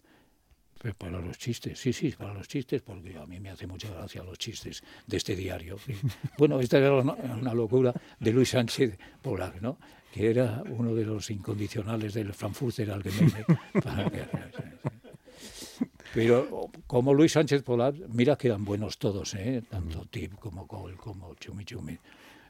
Para 0.98 1.20
los 1.20 1.38
chistes, 1.38 1.78
sí, 1.78 1.92
sí, 1.92 2.16
para 2.18 2.34
los 2.34 2.48
chistes, 2.48 2.82
porque 2.82 3.18
a 3.18 3.26
mí 3.26 3.38
me 3.42 3.50
hace 3.50 3.68
mucha 3.68 3.90
gracia 3.90 4.24
los 4.24 4.38
chistes 4.38 4.82
de 5.06 5.18
este 5.18 5.36
diario. 5.36 5.78
Bueno, 6.38 6.62
esta 6.62 6.78
era 6.78 6.94
una, 6.94 7.54
locura 7.54 7.94
de 8.18 8.32
Luis 8.32 8.50
Sánchez 8.50 8.98
Polar, 9.22 9.62
¿no? 9.62 9.78
que 10.14 10.30
era 10.30 10.64
uno 10.70 10.96
de 10.96 11.06
los 11.06 11.30
incondicionales 11.30 12.14
del 12.14 12.34
Frankfurter 12.34 12.92
Allgemeine. 12.92 13.46
Pero 16.14 16.70
como 16.88 17.14
Luis 17.14 17.34
Sánchez 17.34 17.62
Polar, 17.62 17.94
mira 18.14 18.38
que 18.38 18.48
eran 18.48 18.64
buenos 18.64 18.98
todos, 18.98 19.36
¿eh? 19.36 19.62
tanto 19.70 20.06
Tip 20.06 20.36
como 20.36 20.66
Cole, 20.66 20.96
como 20.96 21.36
Chumi 21.36 21.66
Chumi, 21.66 21.98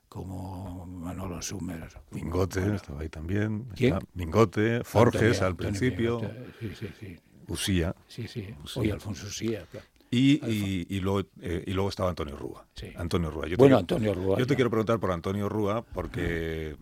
como 0.07 0.85
Manolo 0.85 1.41
Sumer. 1.41 1.89
Mingote 2.11 2.75
estaba 2.75 3.01
ahí 3.01 3.09
también. 3.09 3.65
¿Quién? 3.75 3.97
Mingote, 4.13 4.83
Forges 4.83 5.41
al 5.41 5.55
principio. 5.55 6.21
sí, 6.59 6.71
sí, 6.79 6.87
sí. 6.99 7.17
Usía. 7.49 7.95
Sí, 8.07 8.27
sí. 8.27 8.47
Hoy 8.75 8.91
Alfonso 8.91 9.27
Usía. 9.27 9.65
Y, 10.11 10.41
y, 10.89 10.99
luego, 11.01 11.27
eh, 11.41 11.63
y 11.67 11.71
luego 11.71 11.89
estaba 11.89 12.09
Antonio 12.09 12.35
Rúa. 12.35 12.65
Sí. 12.73 12.87
Antonio 12.95 13.29
Rúa. 13.29 13.47
Yo 13.47 13.57
bueno, 13.57 13.77
Antonio 13.77 14.13
Rúa. 14.13 14.39
Yo 14.39 14.47
te 14.47 14.55
quiero 14.55 14.69
preguntar 14.69 14.99
por 14.99 15.11
Antonio 15.11 15.47
Rúa 15.47 15.83
porque 15.83 16.75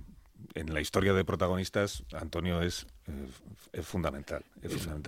en 0.54 0.74
la 0.74 0.82
historia 0.82 1.14
de 1.14 1.26
protagonistas, 1.26 2.04
Antonio 2.14 2.62
es, 2.62 2.88
es, 3.74 3.86
fundamental, 3.86 4.44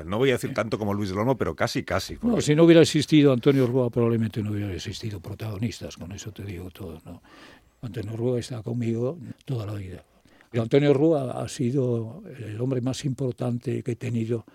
No 0.06 0.18
voy 0.18 0.30
a 0.30 0.34
decir 0.34 0.54
tanto 0.54 0.78
como 0.78 0.94
Luis 0.94 1.10
del 1.10 1.20
Olmo, 1.20 1.38
pero 1.38 1.56
casi, 1.56 1.84
casi. 1.84 2.18
No, 2.22 2.42
si 2.42 2.56
no 2.56 2.66
hubiera 2.66 2.82
existido 2.82 3.34
Antonio 3.34 3.66
Rúa, 3.66 3.90
probablemente 3.90 4.44
no 4.44 4.52
hubiera 4.52 4.74
existido 4.74 5.20
protagonistas, 5.20 5.98
con 5.98 6.12
eso 6.12 6.32
te 6.32 6.44
digo 6.44 6.70
todo. 6.72 7.02
¿no? 7.06 7.22
Antonio 7.82 8.16
Rúa 8.16 8.40
está 8.40 8.62
conmigo 8.62 9.18
toda 9.46 9.66
la 9.66 9.74
vida. 9.74 10.04
Antonio 10.54 10.94
Rúa 10.94 11.44
ha 11.44 11.48
sido 11.48 12.24
el 12.38 12.60
hombre 12.60 12.82
más 12.82 13.06
importante 13.06 13.84
que 13.84 13.92
he 13.92 13.96
tenido 13.96 14.46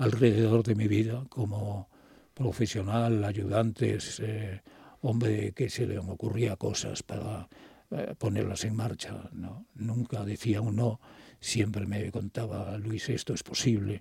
alrededor 0.00 0.62
de 0.62 0.74
mi 0.74 0.88
vida 0.88 1.26
como 1.28 1.88
profesional, 2.32 3.22
ayudantes, 3.22 4.18
eh, 4.20 4.62
hombre 5.02 5.52
que 5.52 5.68
se 5.68 5.86
le 5.86 5.98
ocurría 5.98 6.56
cosas 6.56 7.02
para 7.02 7.48
eh, 7.90 8.14
ponerlas 8.16 8.64
en 8.64 8.76
marcha. 8.76 9.28
¿no? 9.32 9.66
Nunca 9.74 10.24
decía 10.24 10.62
un 10.62 10.76
no, 10.76 11.00
siempre 11.38 11.86
me 11.86 12.10
contaba, 12.10 12.78
Luis, 12.78 13.10
esto 13.10 13.34
es 13.34 13.42
posible. 13.42 14.00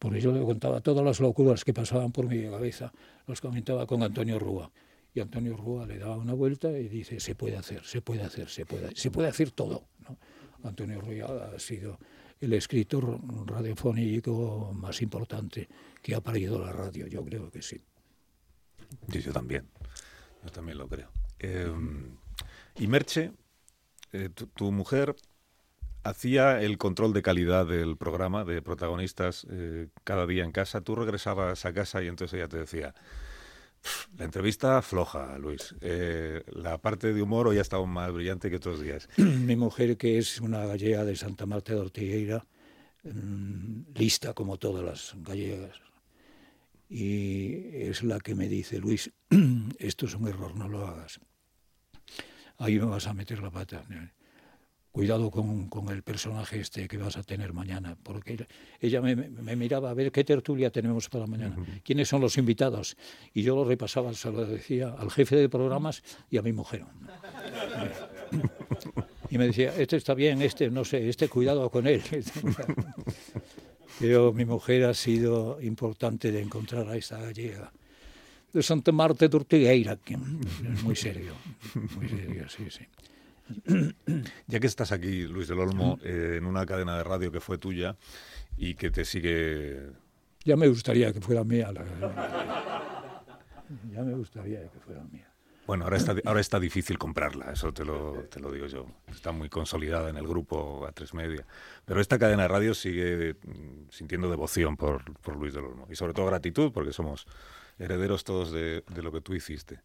Por 0.00 0.16
ello 0.16 0.32
le 0.32 0.42
contaba 0.42 0.80
todas 0.80 1.04
las 1.04 1.20
locuras 1.20 1.64
que 1.64 1.72
pasaban 1.72 2.10
por 2.10 2.26
mi 2.26 2.42
cabeza, 2.50 2.92
los 3.28 3.40
comentaba 3.40 3.86
con 3.86 4.02
Antonio 4.02 4.40
Rúa. 4.40 4.72
Y 5.14 5.20
Antonio 5.20 5.56
Rúa 5.56 5.86
le 5.86 5.98
daba 5.98 6.16
una 6.16 6.34
vuelta 6.34 6.76
y 6.76 6.88
dice, 6.88 7.20
se 7.20 7.36
puede 7.36 7.56
hacer, 7.56 7.84
se 7.84 8.02
puede 8.02 8.22
hacer, 8.22 8.48
se 8.48 8.66
puede, 8.66 8.96
se 8.96 9.12
puede 9.12 9.28
hacer 9.28 9.52
todo. 9.52 9.84
¿no? 10.00 10.18
Antonio 10.64 11.00
Rúa 11.00 11.52
ha 11.54 11.58
sido 11.60 12.00
el 12.40 12.52
escritor 12.52 13.18
radiofónico 13.46 14.72
más 14.74 15.00
importante 15.02 15.68
que 16.02 16.14
ha 16.14 16.20
parido 16.20 16.58
la 16.58 16.72
radio, 16.72 17.06
yo 17.06 17.24
creo 17.24 17.50
que 17.50 17.62
sí. 17.62 17.82
yo 19.08 19.32
también, 19.32 19.68
yo 20.44 20.50
también 20.50 20.78
lo 20.78 20.88
creo. 20.88 21.10
Eh, 21.38 21.72
y 22.76 22.86
Merche, 22.86 23.32
eh, 24.12 24.28
tu, 24.30 24.70
mujer 24.70 25.16
hacía 26.04 26.62
el 26.62 26.78
control 26.78 27.12
de 27.12 27.22
calidad 27.22 27.66
del 27.66 27.96
programa 27.96 28.44
de 28.44 28.62
protagonistas 28.62 29.46
eh, 29.50 29.88
cada 30.04 30.26
día 30.26 30.44
en 30.44 30.52
casa. 30.52 30.80
Tú 30.80 30.94
regresabas 30.94 31.64
a 31.64 31.72
casa 31.72 32.02
y 32.02 32.08
entonces 32.08 32.38
ella 32.38 32.48
te 32.48 32.58
decía, 32.58 32.94
la 34.16 34.24
entrevista 34.24 34.80
floja, 34.82 35.38
Luis. 35.38 35.74
Eh, 35.80 36.42
la 36.52 36.78
parte 36.78 37.12
de 37.12 37.22
humor 37.22 37.48
hoy 37.48 37.58
ha 37.58 37.62
estado 37.62 37.86
más 37.86 38.12
brillante 38.12 38.50
que 38.50 38.56
otros 38.56 38.80
días. 38.80 39.08
Mi 39.16 39.56
mujer, 39.56 39.96
que 39.96 40.18
es 40.18 40.40
una 40.40 40.64
gallega 40.66 41.04
de 41.04 41.16
Santa 41.16 41.46
Marta 41.46 41.72
de 41.74 41.80
Ortigueira, 41.80 42.46
mm, 43.04 43.94
lista 43.94 44.32
como 44.34 44.58
todas 44.58 44.84
las 44.84 45.14
gallegas, 45.22 45.80
y 46.88 47.76
es 47.88 48.02
la 48.02 48.20
que 48.20 48.34
me 48.34 48.48
dice, 48.48 48.78
Luis, 48.78 49.10
esto 49.78 50.06
es 50.06 50.14
un 50.14 50.28
error, 50.28 50.54
no 50.54 50.68
lo 50.68 50.86
hagas 50.86 51.20
ahí 52.58 52.78
me 52.78 52.86
vas 52.86 53.06
a 53.06 53.14
meter 53.14 53.42
la 53.42 53.50
pata. 53.50 53.84
Cuidado 54.96 55.30
con, 55.30 55.68
con 55.68 55.90
el 55.90 56.02
personaje 56.02 56.58
este 56.58 56.88
que 56.88 56.96
vas 56.96 57.18
a 57.18 57.22
tener 57.22 57.52
mañana, 57.52 57.98
porque 58.02 58.46
ella 58.80 59.02
me, 59.02 59.14
me 59.14 59.54
miraba 59.54 59.90
a 59.90 59.92
ver 59.92 60.10
qué 60.10 60.24
tertulia 60.24 60.70
tenemos 60.70 61.10
para 61.10 61.26
mañana, 61.26 61.54
quiénes 61.84 62.08
son 62.08 62.22
los 62.22 62.38
invitados. 62.38 62.96
Y 63.34 63.42
yo 63.42 63.54
lo 63.54 63.66
repasaba, 63.66 64.14
se 64.14 64.32
lo 64.32 64.46
decía 64.46 64.94
al 64.98 65.10
jefe 65.10 65.36
de 65.36 65.50
programas 65.50 66.02
y 66.30 66.38
a 66.38 66.42
mi 66.42 66.54
mujer. 66.54 66.86
Y 69.28 69.38
me 69.38 69.48
decía, 69.48 69.74
este 69.76 69.96
está 69.96 70.14
bien, 70.14 70.40
este 70.40 70.70
no 70.70 70.84
sé, 70.84 71.08
este 71.08 71.28
cuidado 71.28 71.68
con 71.68 71.88
él. 71.88 72.00
Pero 73.98 74.32
mi 74.32 74.44
mujer 74.44 74.84
ha 74.84 74.94
sido 74.94 75.60
importante 75.60 76.30
de 76.30 76.40
encontrar 76.40 76.88
a 76.88 76.96
esta 76.96 77.20
gallega 77.20 77.72
de 78.52 78.62
Santa 78.62 78.92
Marta 78.92 79.26
de 79.26 79.36
Ortigueira, 79.36 79.96
que 79.96 80.14
es 80.14 80.82
muy 80.84 80.94
serio, 80.94 81.34
muy 81.96 82.08
serio, 82.08 82.48
sí, 82.48 82.70
sí. 82.70 82.86
Ya 84.46 84.60
que 84.60 84.66
estás 84.66 84.92
aquí, 84.92 85.26
Luis 85.26 85.48
del 85.48 85.60
Olmo, 85.60 85.98
eh, 86.02 86.36
en 86.38 86.46
una 86.46 86.66
cadena 86.66 86.96
de 86.96 87.04
radio 87.04 87.30
que 87.30 87.40
fue 87.40 87.58
tuya 87.58 87.96
y 88.56 88.74
que 88.74 88.90
te 88.90 89.04
sigue... 89.04 89.90
Ya 90.44 90.56
me 90.56 90.68
gustaría 90.68 91.12
que 91.12 91.20
fuera 91.20 91.44
mía. 91.44 91.72
Ya 93.92 94.02
me 94.02 94.14
gustaría 94.14 94.62
que 94.68 94.78
fuera 94.80 95.02
mía. 95.04 95.28
Bueno, 95.66 95.84
ahora 95.84 95.96
está, 95.96 96.14
ahora 96.24 96.40
está 96.40 96.60
difícil 96.60 96.96
comprarla, 96.96 97.50
eso 97.50 97.72
te 97.74 97.84
lo, 97.84 98.26
te 98.30 98.38
lo 98.38 98.52
digo 98.52 98.66
yo. 98.66 98.86
Está 99.08 99.32
muy 99.32 99.48
consolidada 99.48 100.08
en 100.10 100.16
el 100.16 100.28
grupo 100.28 100.86
A3 100.86 101.12
Media. 101.14 101.44
Pero 101.84 102.00
esta 102.00 102.20
cadena 102.20 102.42
de 102.42 102.48
radio 102.48 102.72
sigue 102.72 103.34
mm, 103.34 103.90
sintiendo 103.90 104.30
devoción 104.30 104.76
por, 104.76 105.12
por 105.20 105.34
Luis 105.36 105.54
del 105.54 105.64
Olmo. 105.64 105.88
Y 105.90 105.96
sobre 105.96 106.12
todo 106.12 106.26
gratitud, 106.26 106.70
porque 106.70 106.92
somos 106.92 107.26
herederos 107.78 108.22
todos 108.22 108.52
de, 108.52 108.84
lo 108.94 109.12
que 109.12 109.20
tú 109.20 109.34
hiciste. 109.34 109.80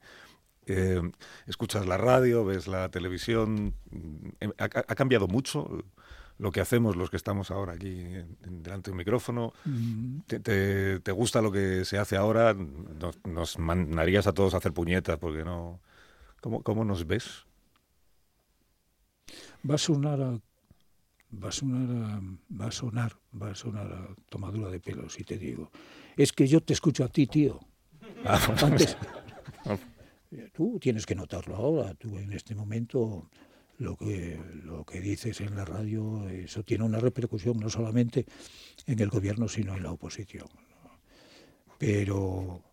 Eh, 0.67 1.01
escuchas 1.47 1.87
la 1.87 1.97
radio, 1.97 2.45
ves 2.45 2.67
la 2.67 2.89
televisión, 2.89 3.73
mm, 3.89 4.49
ha, 4.57 4.95
cambiado 4.95 5.27
mucho 5.27 5.83
lo 6.37 6.51
que 6.51 6.61
hacemos 6.61 6.95
los 6.95 7.09
que 7.09 7.17
estamos 7.17 7.51
ahora 7.51 7.73
aquí 7.73 8.03
delante 8.41 8.89
de 8.89 8.91
un 8.91 8.97
micrófono. 8.97 9.53
Mm. 9.65 10.19
¿Te, 10.27 11.11
gusta 11.11 11.41
lo 11.41 11.51
que 11.51 11.85
se 11.85 11.97
hace 11.97 12.15
ahora? 12.15 12.55
Nos, 13.25 13.59
mandarías 13.59 14.27
a 14.27 14.33
todos 14.33 14.53
a 14.53 14.57
hacer 14.57 14.73
puñetas 14.73 15.17
porque 15.17 15.43
no... 15.43 15.79
¿Cómo, 16.41 16.63
cómo 16.63 16.83
nos 16.83 17.05
ves? 17.05 17.45
Va 19.69 19.75
a 19.75 19.77
sonar 19.77 20.41
va 21.33 21.49
a 21.49 21.51
sonar 21.51 22.21
va 22.51 22.67
a 22.67 22.71
sonar 22.71 23.17
va 23.41 23.51
a 23.51 23.55
sonar 23.55 23.87
a 23.87 24.15
tomadura 24.29 24.69
de 24.69 24.79
pelo 24.79 25.09
si 25.09 25.23
te 25.23 25.37
digo 25.37 25.71
es 26.17 26.33
que 26.33 26.45
yo 26.45 26.61
te 26.61 26.73
escucho 26.73 27.05
a 27.05 27.07
ti 27.07 27.25
tío 27.25 27.59
antes, 28.25 28.97
tú 30.53 30.79
tienes 30.79 31.05
que 31.05 31.15
notarlo 31.15 31.55
ahora, 31.55 31.93
tú 31.93 32.17
en 32.17 32.33
este 32.33 32.55
momento 32.55 33.29
lo 33.77 33.97
que, 33.97 34.39
lo 34.63 34.85
que 34.85 35.01
dices 35.01 35.41
en 35.41 35.55
la 35.55 35.65
radio, 35.65 36.29
eso 36.29 36.63
tiene 36.63 36.83
una 36.83 36.99
repercusión 36.99 37.59
no 37.59 37.69
solamente 37.69 38.25
en 38.85 38.99
el 38.99 39.09
gobierno, 39.09 39.47
sino 39.47 39.75
en 39.75 39.83
la 39.83 39.91
oposición. 39.91 40.47
Pero 41.77 42.63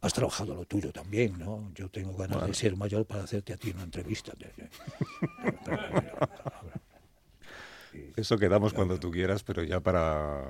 has 0.00 0.14
trabajado 0.14 0.54
lo 0.54 0.64
tuyo 0.64 0.92
también, 0.92 1.38
¿no? 1.38 1.70
Yo 1.74 1.90
tengo 1.90 2.16
ganas 2.16 2.46
de 2.46 2.54
ser 2.54 2.76
mayor 2.76 3.04
para 3.04 3.24
hacerte 3.24 3.52
a 3.52 3.56
ti 3.56 3.70
una 3.70 3.82
entrevista. 3.82 4.32
Eso 8.16 8.38
quedamos 8.38 8.72
cuando 8.72 8.98
tú 8.98 9.10
quieras, 9.10 9.42
pero 9.42 9.62
ya 9.64 9.80
para, 9.80 10.48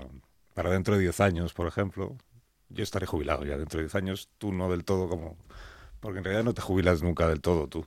para 0.55 0.71
dentro 0.71 0.95
de 0.95 1.01
10 1.01 1.21
años, 1.21 1.55
por 1.55 1.67
ejemplo, 1.67 2.17
yo 2.69 2.83
estaré 2.83 3.07
jubilado 3.07 3.45
ya 3.45 3.57
dentro 3.57 3.79
de 3.79 3.85
10 3.85 3.95
años, 3.95 4.29
tú 4.39 4.53
no 4.53 4.71
del 4.71 4.85
todo 4.85 5.09
como... 5.09 5.37
Porque 6.01 6.19
en 6.19 6.25
realidad 6.25 6.45
no 6.45 6.55
te 6.55 6.63
jubilas 6.63 7.03
nunca 7.03 7.29
del 7.29 7.41
todo 7.41 7.67
tú. 7.69 7.87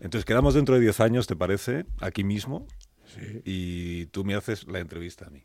Entonces 0.00 0.24
quedamos 0.24 0.54
dentro 0.54 0.74
de 0.74 0.80
10 0.80 1.00
años, 1.00 1.26
¿te 1.26 1.36
parece? 1.36 1.86
Aquí 2.00 2.24
mismo. 2.24 2.66
Sí, 3.06 3.42
Y 3.44 4.06
tú 4.06 4.24
me 4.24 4.34
haces 4.34 4.66
la 4.66 4.80
entrevista 4.80 5.26
a 5.26 5.30
mí. 5.30 5.44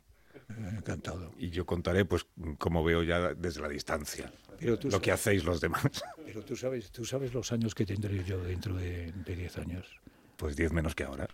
encantado. 0.76 1.32
Y 1.38 1.50
yo 1.50 1.66
contaré, 1.66 2.04
pues, 2.04 2.26
cómo 2.58 2.82
veo 2.82 3.02
ya 3.02 3.34
desde 3.34 3.60
la 3.60 3.68
distancia 3.68 4.32
Pero 4.58 4.78
tú, 4.78 4.88
lo 4.88 5.00
que 5.00 5.12
hacéis 5.12 5.44
los 5.44 5.60
demás. 5.60 5.84
pero 6.26 6.42
tú 6.44 6.56
sabes, 6.56 6.90
tú 6.90 7.04
sabes 7.04 7.32
los 7.34 7.52
años 7.52 7.74
que 7.74 7.86
tendré 7.86 8.24
yo 8.24 8.42
dentro 8.42 8.74
de 8.74 9.12
de 9.12 9.36
10 9.36 9.58
años. 9.58 9.86
Pues 10.36 10.56
10 10.56 10.72
menos 10.72 10.94
que 10.94 11.04
ahora. 11.04 11.28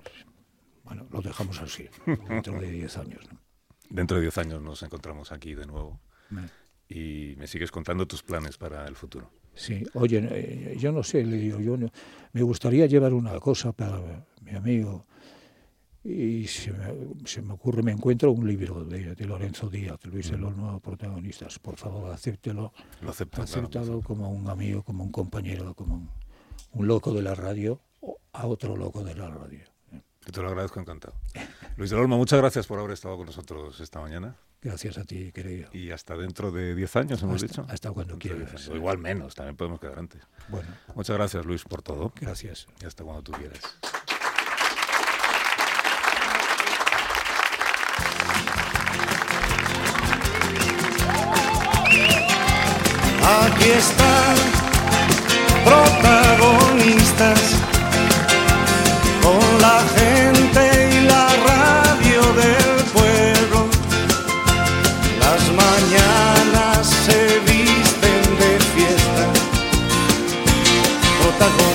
Bueno, 0.84 1.06
lo 1.10 1.20
dejamos 1.22 1.60
así, 1.60 1.88
dentro 2.28 2.60
de 2.60 2.70
10 2.70 2.96
años. 2.98 3.24
¿no? 3.32 3.40
Dentro 3.88 4.16
de 4.18 4.22
10 4.24 4.38
años 4.38 4.60
nos 4.62 4.82
encontramos 4.82 5.32
aquí 5.32 5.54
de 5.54 5.66
nuevo 5.66 6.00
Me- 6.30 6.48
y 6.88 7.34
me 7.38 7.46
sigues 7.46 7.70
contando 7.70 8.06
tus 8.06 8.22
planes 8.22 8.58
para 8.58 8.86
el 8.86 8.96
futuro. 8.96 9.30
Sí, 9.56 9.82
oye, 9.94 10.20
eh, 10.30 10.76
yo 10.78 10.92
no 10.92 11.02
sé, 11.02 11.24
le 11.24 11.36
digo, 11.38 11.58
yo 11.60 11.76
no- 11.76 11.90
me 12.32 12.42
gustaría 12.42 12.86
llevar 12.86 13.12
una 13.14 13.40
cosa 13.40 13.72
para 13.72 13.98
mi 14.42 14.52
amigo 14.54 15.06
y 16.04 16.46
se 16.46 16.70
me, 16.72 16.86
se 17.24 17.42
me 17.42 17.54
ocurre, 17.54 17.82
me 17.82 17.90
encuentro 17.90 18.30
un 18.30 18.46
libro 18.46 18.84
de, 18.84 19.14
de 19.16 19.24
Lorenzo 19.24 19.68
Díaz, 19.68 19.98
Luis 20.04 20.30
de 20.30 20.38
los 20.38 20.56
nuevos 20.56 20.80
protagonistas. 20.80 21.58
Por 21.58 21.76
favor, 21.76 22.12
acéptelo, 22.12 22.72
Lo 23.00 23.10
acepto. 23.10 23.42
claro. 23.44 24.00
como 24.02 24.30
un 24.30 24.48
amigo, 24.48 24.82
como 24.84 25.02
un 25.02 25.10
compañero, 25.10 25.74
como 25.74 25.94
un, 25.96 26.10
un 26.74 26.86
loco 26.86 27.12
de 27.12 27.22
la 27.22 27.34
radio 27.34 27.80
a 28.32 28.46
otro 28.46 28.76
loco 28.76 29.02
de 29.02 29.14
la 29.16 29.28
radio. 29.30 29.60
Te 30.30 30.42
lo 30.42 30.48
agradezco 30.48 30.78
encantado. 30.80 31.14
Luis 31.76 31.90
del 31.90 32.00
Olmo, 32.00 32.18
muchas 32.18 32.38
gracias 32.40 32.66
por 32.66 32.78
haber 32.78 32.90
estado 32.92 33.16
con 33.16 33.26
nosotros 33.26 33.80
esta 33.80 34.00
mañana. 34.00 34.36
Gracias 34.66 34.98
a 34.98 35.04
ti, 35.04 35.30
querido. 35.30 35.68
Y 35.72 35.92
hasta 35.92 36.16
dentro 36.16 36.50
de 36.50 36.74
10 36.74 36.96
años, 36.96 37.22
hemos 37.22 37.36
Hasta- 37.36 37.46
dicho. 37.62 37.66
hasta 37.72 37.92
cuando 37.92 38.18
quieras. 38.18 38.40
10 38.40 38.50
años. 38.50 38.68
O 38.70 38.74
igual 38.74 38.98
menos, 38.98 39.36
también 39.36 39.54
podemos 39.56 39.78
quedar 39.78 39.96
antes. 40.00 40.20
Bueno, 40.48 40.68
Muchas 40.96 41.16
gracias, 41.16 41.46
Luis, 41.46 41.62
por 41.62 41.82
todo. 41.82 42.12
gracias. 42.20 42.66
Y 42.82 42.84
hasta 42.86 43.04
cuando 43.04 43.22
tú 43.22 43.30
quieras. 43.30 43.60
Aquí 53.28 53.70
están 53.70 54.36
protagonistas 55.64 57.40
con 59.22 59.60
la 59.60 59.80
gente 59.96 60.35
Protagonistas. 71.38 71.65